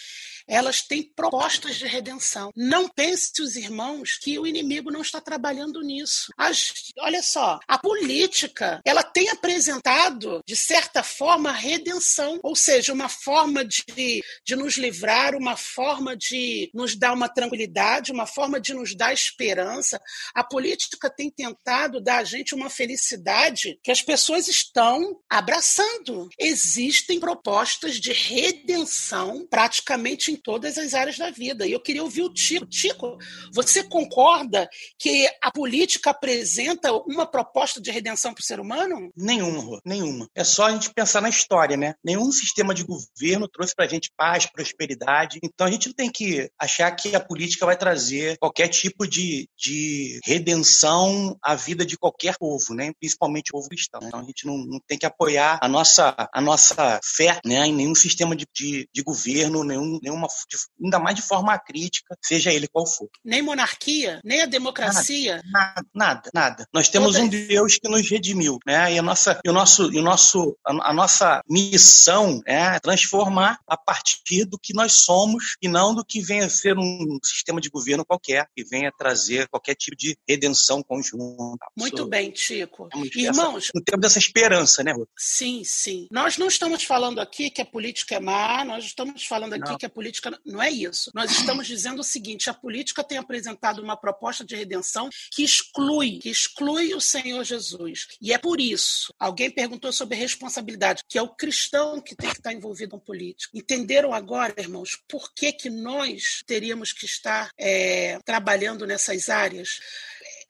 [0.49, 2.51] elas têm propostas de redenção.
[2.57, 6.33] Não pense, os irmãos, que o inimigo não está trabalhando nisso.
[6.37, 12.93] As, olha só, a política, ela tem apresentado, de certa forma, a redenção, ou seja,
[12.93, 18.61] uma forma de, de nos livrar, uma forma de nos dar uma tranquilidade, uma forma
[18.61, 20.01] de nos dar esperança.
[20.35, 26.29] A política tem tentado dar a gente uma felicidade que as pessoas estão abraçando.
[26.39, 31.67] Existem propostas de redenção praticamente em todas as áreas da vida.
[31.67, 32.67] E eu queria ouvir o Tico.
[32.67, 33.19] Tico,
[33.53, 34.69] você concorda
[34.99, 39.13] que a política apresenta uma proposta de redenção para o ser humano?
[39.17, 40.29] Nenhuma, nenhuma.
[40.35, 41.95] É só a gente pensar na história, né?
[42.05, 45.39] Nenhum sistema de governo trouxe para a gente paz, prosperidade.
[45.43, 49.49] Então a gente não tem que achar que a política vai trazer qualquer tipo de,
[49.57, 52.93] de redenção à vida de qualquer povo, né?
[52.99, 54.01] Principalmente o povo cristão.
[54.03, 57.67] Então a gente não, não tem que apoiar a nossa, a nossa fé né?
[57.67, 62.17] em nenhum sistema de, de, de governo, nenhum, nenhuma, de, ainda mais de forma crítica,
[62.23, 63.09] seja ele qual for.
[63.25, 65.43] Nem monarquia, nem a democracia.
[65.51, 66.67] Nada, nada, nada.
[66.73, 67.23] Nós temos Todas.
[67.23, 68.93] um Deus que nos redimiu, né?
[68.93, 73.59] E a nossa, e o nosso, e o nosso, a, a nossa missão é transformar
[73.67, 77.61] a partir do que nós somos e não do que venha a ser um sistema
[77.61, 81.67] de governo qualquer que venha trazer qualquer tipo de redenção conjunta.
[81.77, 82.89] Muito bem, Chico.
[83.15, 85.09] Irmãos, não temos essa esperança, né, Ruth?
[85.17, 86.07] Sim, sim.
[86.11, 89.79] Nós não estamos falando aqui que a política é má, nós estamos falando aqui não.
[89.79, 90.12] que a política
[90.45, 91.11] não é isso.
[91.15, 96.19] Nós estamos dizendo o seguinte: a política tem apresentado uma proposta de redenção que exclui,
[96.19, 98.09] que exclui o Senhor Jesus.
[98.21, 99.13] E é por isso.
[99.19, 103.57] Alguém perguntou sobre responsabilidade, que é o cristão que tem que estar envolvido com política.
[103.57, 109.81] Entenderam agora, irmãos, por que, que nós teríamos que estar é, trabalhando nessas áreas?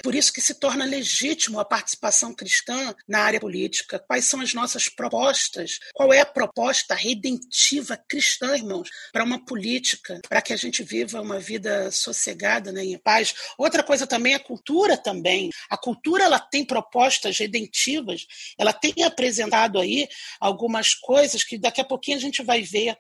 [0.03, 3.99] Por isso que se torna legítimo a participação cristã na área política.
[3.99, 5.79] Quais são as nossas propostas?
[5.95, 11.21] Qual é a proposta redentiva cristã, irmãos, para uma política, para que a gente viva
[11.21, 13.35] uma vida sossegada, né, em paz?
[13.59, 15.51] Outra coisa também é a cultura também.
[15.69, 18.27] A cultura ela tem propostas redentivas,
[18.59, 20.09] ela tem apresentado aí
[20.41, 22.97] algumas coisas que daqui a pouquinho a gente vai ver.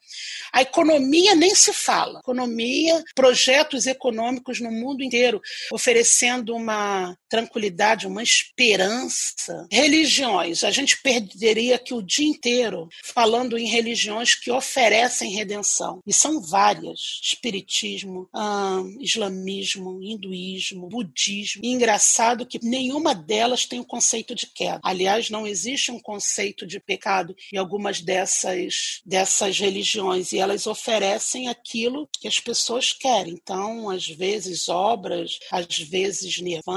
[0.52, 2.20] A economia nem se fala.
[2.20, 5.40] Economia, projetos econômicos no mundo inteiro,
[5.72, 6.91] oferecendo uma
[7.32, 9.66] tranquilidade, uma esperança.
[9.72, 16.00] Religiões, a gente perderia aqui o dia inteiro falando em religiões que oferecem redenção.
[16.06, 21.62] E são várias: espiritismo, hum, islamismo, hinduísmo, budismo.
[21.64, 24.80] E engraçado que nenhuma delas tem o um conceito de queda.
[24.84, 31.48] Aliás, não existe um conceito de pecado em algumas dessas dessas religiões e elas oferecem
[31.48, 33.34] aquilo que as pessoas querem.
[33.34, 36.71] Então, às vezes obras, às vezes nirvana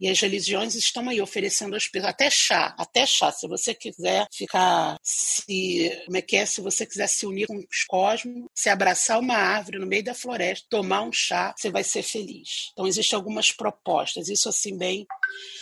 [0.00, 3.30] e as religiões estão aí oferecendo às pessoas, até chá, até chá.
[3.30, 6.46] Se você quiser ficar se, como é que é?
[6.46, 10.14] Se você quiser se unir com os cosmos, se abraçar uma árvore no meio da
[10.14, 12.70] floresta, tomar um chá, você vai ser feliz.
[12.72, 15.06] Então existem algumas propostas, isso assim bem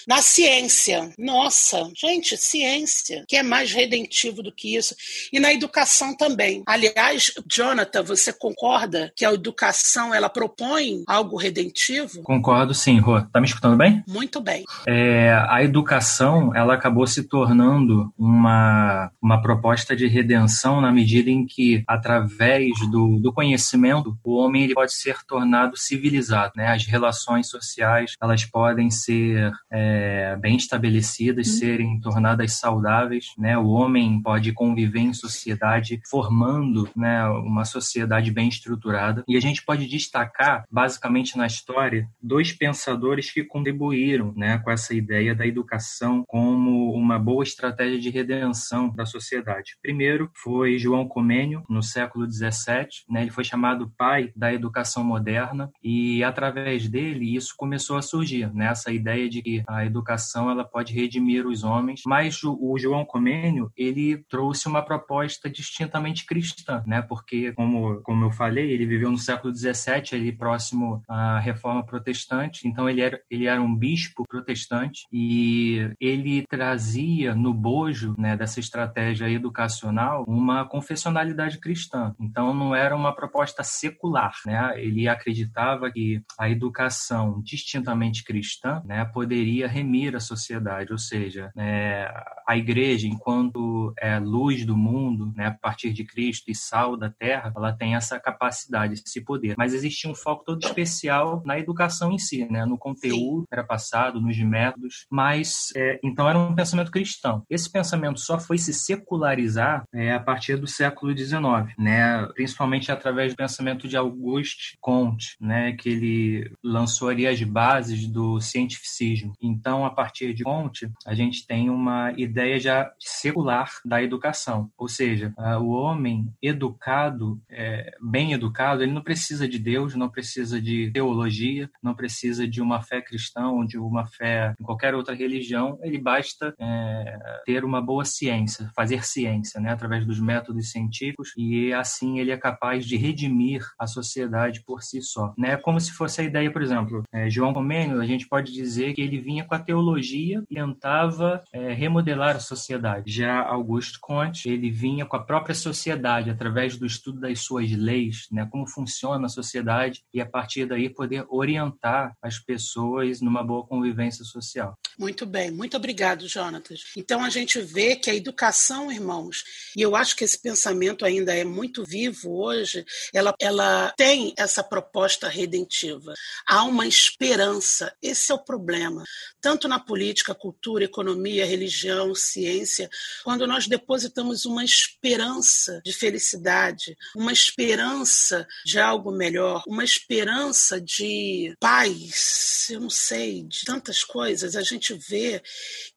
[0.07, 4.95] na ciência, nossa, gente, ciência, que é mais redentivo do que isso.
[5.33, 6.63] E na educação também.
[6.65, 12.23] Aliás, Jonathan, você concorda que a educação ela propõe algo redentivo?
[12.23, 13.21] Concordo, sim, Rô.
[13.21, 14.05] Tá me escutando bem?
[14.07, 14.65] Muito bem.
[14.87, 21.45] É, a educação ela acabou se tornando uma, uma proposta de redenção na medida em
[21.45, 26.53] que, através do, do conhecimento, o homem ele pode ser tornado civilizado.
[26.55, 26.69] Né?
[26.69, 31.55] As relações sociais elas podem ser é, bem estabelecidas, uhum.
[31.55, 33.57] serem tornadas saudáveis, né?
[33.59, 39.25] O homem pode conviver em sociedade formando, né, uma sociedade bem estruturada.
[39.29, 44.95] E a gente pode destacar, basicamente na história, dois pensadores que contribuíram, né, com essa
[44.95, 49.77] ideia da educação como uma boa estratégia de redenção da sociedade.
[49.83, 53.23] Primeiro foi João Comênio, no século XVII, né?
[53.23, 58.67] Ele foi chamado pai da educação moderna e através dele isso começou a surgir, né?
[58.67, 64.19] Essa ideia de a educação ela pode redimir os homens, mas o, João Comênio ele
[64.29, 67.01] trouxe uma proposta distintamente cristã, né?
[67.03, 72.67] Porque como como eu falei, ele viveu no século XVII, ele próximo à Reforma Protestante,
[72.69, 78.61] então ele era ele era um bispo protestante e ele trazia no bojo, né, dessa
[78.61, 82.15] estratégia educacional uma confessionalidade cristã.
[82.21, 84.73] Então não era uma proposta secular, né?
[84.77, 89.36] Ele acreditava que a educação distintamente cristã, né, poderia
[89.67, 92.07] remir a sociedade, ou seja, né,
[92.47, 97.11] a igreja, enquanto é luz do mundo, né, a partir de Cristo e sal da
[97.11, 99.55] terra, ela tem essa capacidade, esse poder.
[99.59, 103.65] Mas existia um foco todo especial na educação em si, né, no conteúdo que era
[103.65, 105.07] passado, nos métodos.
[105.11, 107.43] Mas é, então era um pensamento cristão.
[107.51, 111.41] Esse pensamento só foi se secularizar é, a partir do século XIX,
[111.79, 118.07] né, principalmente através do pensamento de Auguste Comte, né, que ele lançou ali as bases
[118.07, 119.37] do cientificismo mesmo.
[119.41, 124.89] Então, a partir de Conte, a gente tem uma ideia já secular da educação, ou
[124.89, 130.91] seja, o homem educado, é, bem educado, ele não precisa de Deus, não precisa de
[130.93, 135.79] teologia, não precisa de uma fé cristã ou de uma fé em qualquer outra religião,
[135.83, 141.73] ele basta é, ter uma boa ciência, fazer ciência, né, através dos métodos científicos, e
[141.73, 145.33] assim ele é capaz de redimir a sociedade por si só.
[145.37, 145.57] Né?
[145.57, 149.01] Como se fosse a ideia, por exemplo, é, João Comênio, a gente pode dizer que
[149.07, 153.11] ele vinha com a teologia e tentava é, remodelar a sociedade.
[153.11, 158.27] Já Augusto Comte, ele vinha com a própria sociedade, através do estudo das suas leis,
[158.31, 163.67] né, como funciona a sociedade, e a partir daí poder orientar as pessoas numa boa
[163.67, 164.75] convivência social.
[164.99, 166.85] Muito bem, muito obrigado, Jonatas.
[166.97, 169.45] Então a gente vê que a educação, irmãos,
[169.77, 174.63] e eu acho que esse pensamento ainda é muito vivo hoje, ela, ela tem essa
[174.63, 176.15] proposta redentiva.
[176.47, 178.96] Há uma esperança, esse é o problema.
[179.41, 182.89] Tanto na política, cultura, economia, religião, ciência,
[183.25, 191.55] quando nós depositamos uma esperança de felicidade, uma esperança de algo melhor, uma esperança de
[191.61, 195.43] paz, eu não sei, de tantas coisas, a gente gente vê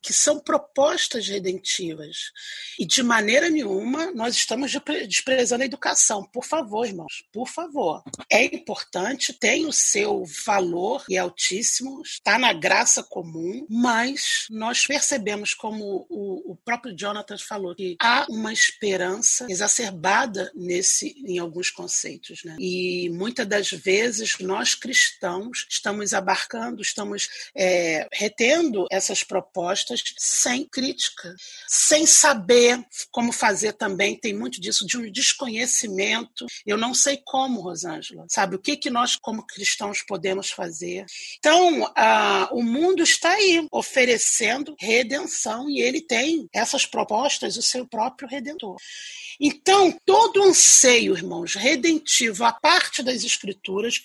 [0.02, 2.32] que são propostas redentivas.
[2.80, 4.72] E de maneira nenhuma nós estamos
[5.08, 6.24] desprezando a educação.
[6.24, 8.02] Por favor, irmãos, por favor.
[8.32, 14.86] É importante, tem o seu valor e é altíssimo, está na graça comum, mas nós
[14.86, 21.70] percebemos, como o, o próprio Jonathan falou, que há uma esperança exacerbada nesse, em alguns
[21.70, 22.44] conceitos.
[22.44, 22.56] Né?
[22.60, 31.36] E muitas das vezes nós cristãos estamos abarcando, estamos é, retendo essas propostas sem crítica,
[31.68, 34.18] sem saber como fazer também.
[34.18, 36.46] Tem muito disso de um desconhecimento.
[36.66, 38.56] Eu não sei como, Rosângela, sabe?
[38.56, 41.06] O que, que nós, como cristãos, podemos fazer?
[41.38, 47.86] Então, ah, o mundo está aí oferecendo redenção e ele tem essas propostas, o seu
[47.86, 48.77] próprio redentor.
[49.39, 54.03] Então, todo anseio, irmãos, redentivo, a parte das escrituras,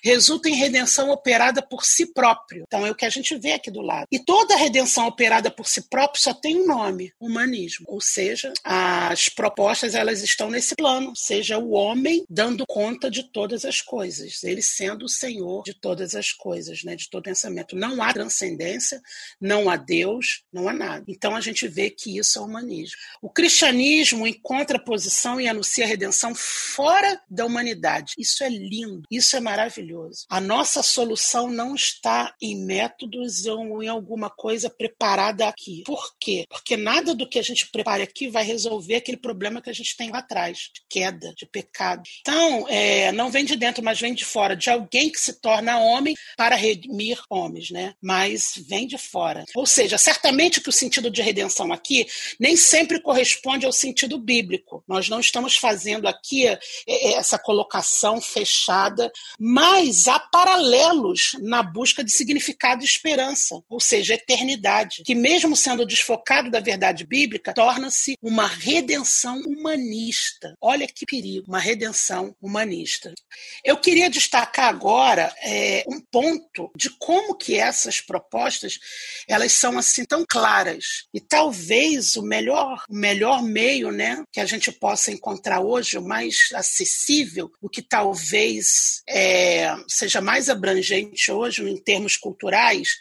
[0.00, 2.62] resulta em redenção operada por si próprio.
[2.66, 4.06] Então, é o que a gente vê aqui do lado.
[4.12, 7.86] E toda redenção operada por si próprio só tem um nome, humanismo.
[7.88, 13.64] Ou seja, as propostas elas estão nesse plano, seja o homem dando conta de todas
[13.64, 17.74] as coisas, ele sendo o senhor de todas as coisas, né, de todo pensamento.
[17.74, 19.02] Não há transcendência,
[19.38, 21.04] não há Deus, não há nada.
[21.06, 22.96] Então a gente vê que isso é humanismo.
[23.20, 28.14] O cristianismo encontra posição e anuncia a redenção fora da humanidade.
[28.18, 30.24] Isso é lindo, isso é maravilhoso.
[30.30, 35.82] A nossa solução não está em métodos ou em alguma coisa preparada aqui.
[35.84, 36.46] Por quê?
[36.48, 39.94] Porque nada do que a gente prepare aqui vai resolver aquele problema que a gente
[39.94, 42.02] tem lá atrás, de queda, de pecado.
[42.22, 45.78] Então, é, não vem de dentro, mas vem de fora, de alguém que se torna
[45.78, 47.94] homem para redimir homens, né?
[48.06, 49.44] Mas vem de fora.
[49.54, 52.06] Ou seja, certamente que o sentido de redenção aqui
[52.38, 58.20] nem sempre corresponde ao sentido bíblico nós não estamos fazendo aqui é, é, essa colocação
[58.20, 65.56] fechada, mas há paralelos na busca de significado e esperança, ou seja, eternidade, que mesmo
[65.56, 70.54] sendo desfocado da verdade bíblica, torna-se uma redenção humanista.
[70.60, 73.12] Olha que perigo, uma redenção humanista.
[73.64, 78.78] Eu queria destacar agora é, um ponto de como que essas propostas
[79.28, 81.06] elas são assim tão claras.
[81.12, 86.02] E talvez o melhor, o melhor meio, né, que a gente possa encontrar hoje, o
[86.02, 92.96] mais acessível, o que talvez é, seja mais abrangente hoje em termos culturais,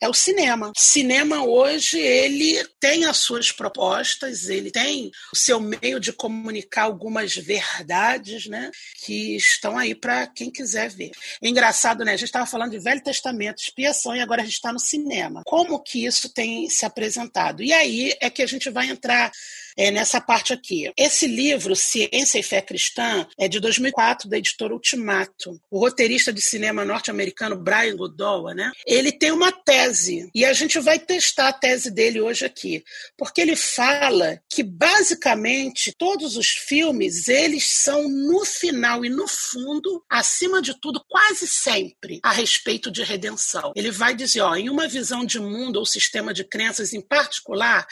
[0.00, 0.72] é o cinema.
[0.76, 7.34] Cinema hoje ele tem as suas propostas, ele tem o seu meio de comunicar algumas
[7.34, 8.70] verdades, né,
[9.04, 11.10] que estão aí para quem quiser ver.
[11.42, 12.12] É engraçado, né?
[12.12, 15.42] A gente estava falando de Velho Testamento, expiação e agora a gente está no cinema.
[15.44, 17.62] Como que isso tem se apresentado?
[17.62, 19.30] E aí é que a gente vai entrar
[19.76, 20.90] é, nessa parte aqui.
[20.96, 25.60] Esse livro, Ciência e Fé Cristã, é de 2004, da editora Ultimato.
[25.70, 28.70] O roteirista de cinema norte-americano Brian Godowa, né?
[28.86, 32.82] Ele tem uma tese, e a gente vai testar a tese dele hoje aqui,
[33.16, 40.02] porque ele fala que, basicamente, todos os filmes, eles são, no final e no fundo,
[40.10, 43.72] acima de tudo, quase sempre, a respeito de redenção.
[43.74, 47.86] Ele vai dizer, ó, em uma visão de mundo ou sistema de crenças em particular,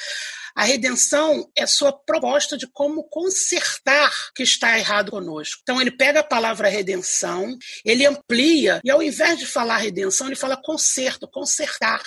[0.54, 5.60] a redenção é sua proposta de como consertar o que está errado conosco.
[5.62, 10.36] Então ele pega a palavra redenção, ele amplia e ao invés de falar redenção, ele
[10.36, 12.02] fala conserto, consertar.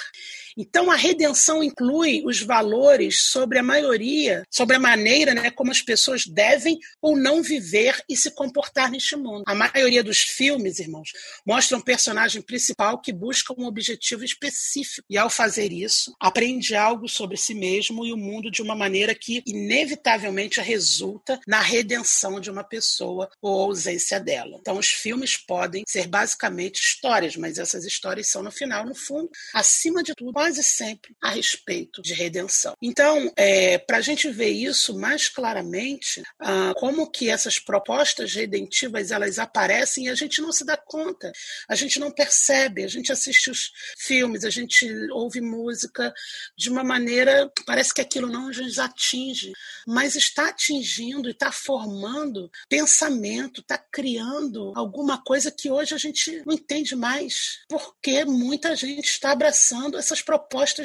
[0.58, 5.82] Então, a redenção inclui os valores sobre a maioria, sobre a maneira né, como as
[5.82, 9.43] pessoas devem ou não viver e se comportar neste mundo.
[9.47, 11.12] A maioria dos filmes, irmãos,
[11.45, 17.10] mostra um personagem principal que busca um objetivo específico e, ao fazer isso, aprende algo
[17.10, 22.49] sobre si mesmo e o mundo de uma maneira que, inevitavelmente, resulta na redenção de
[22.49, 24.58] uma pessoa ou ausência dela.
[24.60, 29.30] Então, os filmes podem ser basicamente histórias, mas essas histórias são, no final, no fundo,
[29.53, 32.76] acima de tudo, quase sempre a respeito de redenção.
[32.80, 39.10] Então, é, para a gente ver isso mais claramente, ah, como que essas propostas redentivas
[39.10, 41.32] elas aparecem e a gente não se dá conta,
[41.68, 46.14] a gente não percebe, a gente assiste os filmes, a gente ouve música
[46.56, 49.52] de uma maneira parece que aquilo não nos atinge,
[49.88, 56.43] mas está atingindo e está formando pensamento, está criando alguma coisa que hoje a gente
[56.46, 60.35] não entende mais, porque muita gente está abraçando essas propostas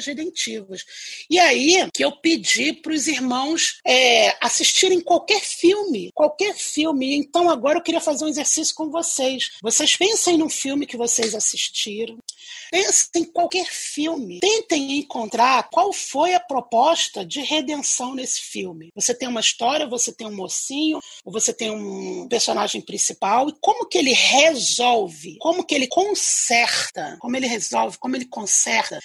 [0.05, 0.83] redentivas.
[1.29, 7.15] E aí que eu pedi para os irmãos é, assistirem qualquer filme, qualquer filme.
[7.15, 9.51] Então agora eu queria fazer um exercício com vocês.
[9.61, 12.17] Vocês pensem num filme que vocês assistiram,
[12.71, 14.39] Pensem em qualquer filme.
[14.39, 18.91] Tentem encontrar qual foi a proposta de redenção nesse filme.
[18.95, 23.85] Você tem uma história, você tem um mocinho, você tem um personagem principal, e como
[23.87, 28.99] que ele resolve, como que ele conserta, como ele resolve, como ele conserta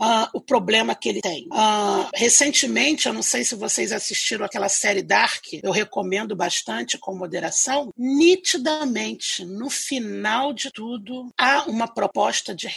[0.00, 1.46] uh, o problema que ele tem.
[1.46, 7.14] Uh, recentemente, eu não sei se vocês assistiram aquela série Dark, eu recomendo bastante com
[7.14, 7.90] moderação.
[7.96, 12.68] Nitidamente, no final de tudo, há uma proposta de,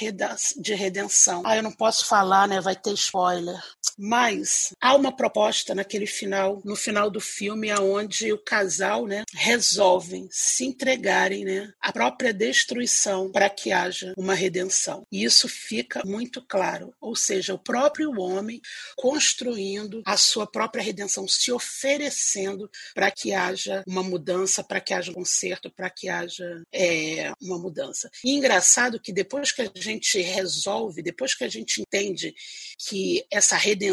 [0.58, 1.42] de redenção.
[1.46, 2.62] Ah, eu não posso falar, né?
[2.62, 3.62] Vai ter spoiler.
[3.98, 10.28] Mas há uma proposta naquele final, no final do filme, aonde o casal, né, resolvem
[10.30, 15.04] se entregarem, né, à própria destruição para que haja uma redenção.
[15.12, 16.94] E isso fica muito claro.
[17.00, 18.62] Ou seja, o próprio homem
[18.98, 25.12] construindo a sua própria redenção, se oferecendo para que haja uma mudança, para que haja
[25.12, 28.10] um conserto, para que haja é, uma mudança.
[28.24, 32.36] E engraçado que depois que a gente resolve, depois que a gente entende
[32.78, 33.85] que essa redenção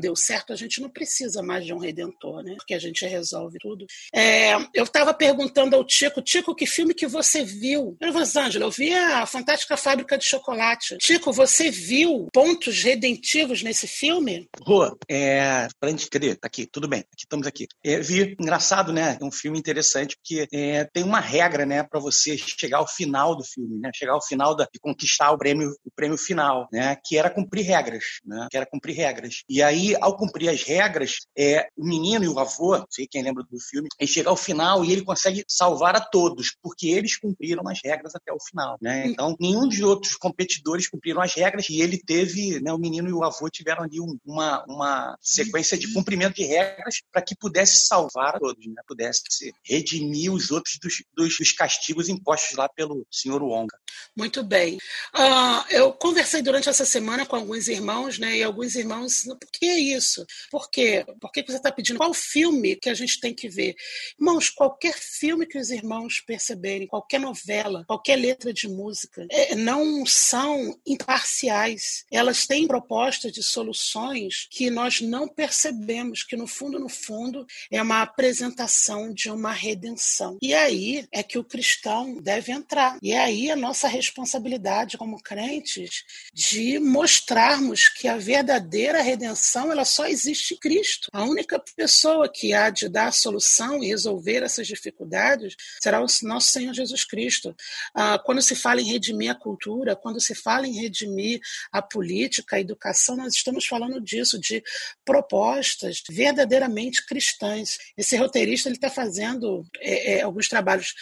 [0.00, 2.54] deu certo, a gente não precisa mais de um redentor, né?
[2.56, 3.86] Porque a gente resolve tudo.
[4.14, 7.96] É, eu estava perguntando ao Tico, Tico, que filme que você viu?
[8.00, 10.96] Eu, Rosângela, eu vi a Fantástica Fábrica de Chocolate.
[10.98, 14.48] Tico, você viu pontos redentivos nesse filme?
[14.62, 16.08] Rô, é, pra gente?
[16.10, 17.66] Tá aqui, tudo bem, aqui, estamos aqui.
[17.84, 19.16] É, vi, engraçado, né?
[19.20, 23.36] É um filme interessante, porque é, tem uma regra, né, para você chegar ao final
[23.36, 23.90] do filme, né?
[23.94, 26.96] Chegar ao final da, de conquistar o prêmio, o prêmio final, né?
[27.04, 28.48] Que era cumprir regras, né?
[28.50, 29.39] Que era cumprir regras.
[29.48, 33.22] E aí, ao cumprir as regras, é, o menino e o avô, não sei quem
[33.22, 37.16] lembra do filme, ele chega ao final e ele consegue salvar a todos, porque eles
[37.16, 39.06] cumpriram as regras até o final, né?
[39.06, 43.12] Então, nenhum dos outros competidores cumpriram as regras e ele teve, né, o menino e
[43.12, 47.86] o avô tiveram ali um, uma, uma sequência de cumprimento de regras para que pudesse
[47.86, 48.82] salvar a todos, né?
[48.86, 53.76] Pudesse redimir os outros dos, dos, dos castigos impostos lá pelo senhor Wonga.
[54.16, 54.76] Muito bem.
[55.14, 58.38] Uh, eu conversei durante essa semana com alguns irmãos, né?
[58.38, 60.24] E alguns irmãos, por que isso?
[60.50, 61.04] Por quê?
[61.20, 61.98] Por que você está pedindo?
[61.98, 63.74] Qual filme que a gente tem que ver?
[64.18, 70.04] Irmãos, qualquer filme que os irmãos perceberem, qualquer novela, qualquer letra de música, é, não
[70.06, 72.04] são imparciais.
[72.10, 77.80] Elas têm propostas de soluções que nós não percebemos, que no fundo, no fundo, é
[77.82, 80.38] uma apresentação de uma redenção.
[80.42, 82.98] E aí é que o cristão deve entrar.
[83.02, 89.84] E é aí a nossa responsabilidade como crentes de mostrarmos que a verdadeira redenção ela
[89.84, 91.08] só existe em Cristo.
[91.12, 96.06] A única pessoa que há de dar a solução e resolver essas dificuldades será o
[96.22, 97.54] nosso Senhor Jesus Cristo.
[97.94, 101.40] Ah, quando se fala em redimir a cultura, quando se fala em redimir
[101.72, 104.62] a política, a educação, nós estamos falando disso, de
[105.04, 107.78] propostas verdadeiramente cristãs.
[107.96, 110.94] Esse roteirista ele está fazendo é, é, alguns trabalhos,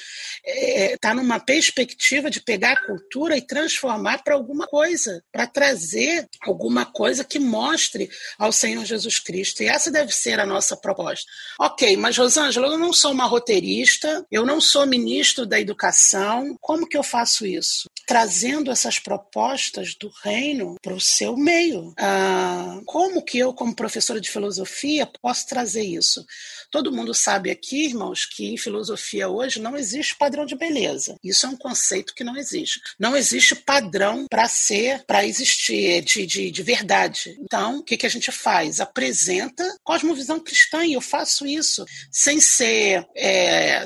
[0.45, 5.47] está é, tá numa perspectiva de pegar a cultura e transformar para alguma coisa, para
[5.47, 8.08] trazer alguma coisa que mostre
[8.39, 9.63] ao Senhor Jesus Cristo.
[9.63, 11.27] E essa deve ser a nossa proposta.
[11.59, 16.57] Ok, mas Rosângela, eu não sou uma roteirista, eu não sou ministro da educação.
[16.61, 17.89] Como que eu faço isso?
[18.07, 21.93] Trazendo essas propostas do reino para o seu meio.
[21.99, 26.25] Ah, como que eu, como professora de filosofia, posso trazer isso?
[26.71, 31.17] Todo mundo sabe aqui, irmãos, que em filosofia hoje não existe padrão de beleza.
[31.25, 32.81] Isso é um conceito que não existe.
[32.99, 37.37] Não existe padrão para ser, para existir de, de, de, verdade.
[37.41, 38.81] Então, o que, que, que a gente faz?
[38.81, 43.85] Apresenta cosmovisão cristã, e eu faço isso sem ser é,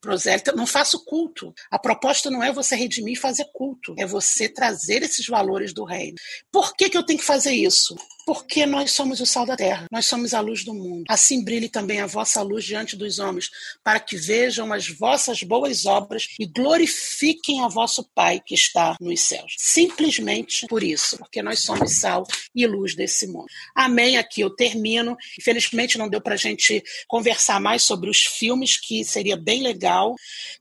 [0.00, 1.52] prosélita, não faço culto.
[1.70, 5.84] A proposta não é você redimir e fazer culto, é você trazer esses valores do
[5.84, 6.16] reino.
[6.52, 7.96] Por que, que eu tenho que fazer isso?
[8.28, 11.04] Porque nós somos o sal da terra, nós somos a luz do mundo.
[11.08, 13.48] Assim brilhe também a vossa luz diante dos homens,
[13.82, 19.22] para que vejam as vossas boas obras e glorifiquem a vosso Pai que está nos
[19.22, 19.54] céus.
[19.56, 23.46] Simplesmente por isso, porque nós somos sal e luz desse mundo.
[23.74, 24.18] Amém.
[24.18, 25.16] Aqui eu termino.
[25.38, 30.14] Infelizmente não deu para a gente conversar mais sobre os filmes, que seria bem legal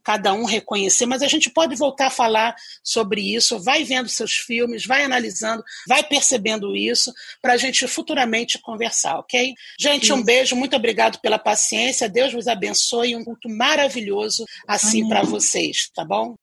[0.06, 3.60] cada um reconhecer, mas a gente pode voltar a falar sobre isso.
[3.60, 9.54] Vai vendo seus filmes, vai analisando, vai percebendo isso, para a gente futuramente conversar, ok?
[9.80, 12.08] Gente, um beijo, muito obrigado pela paciência.
[12.08, 13.16] Deus vos abençoe.
[13.16, 16.36] Um culto maravilhoso assim para vocês, tá bom?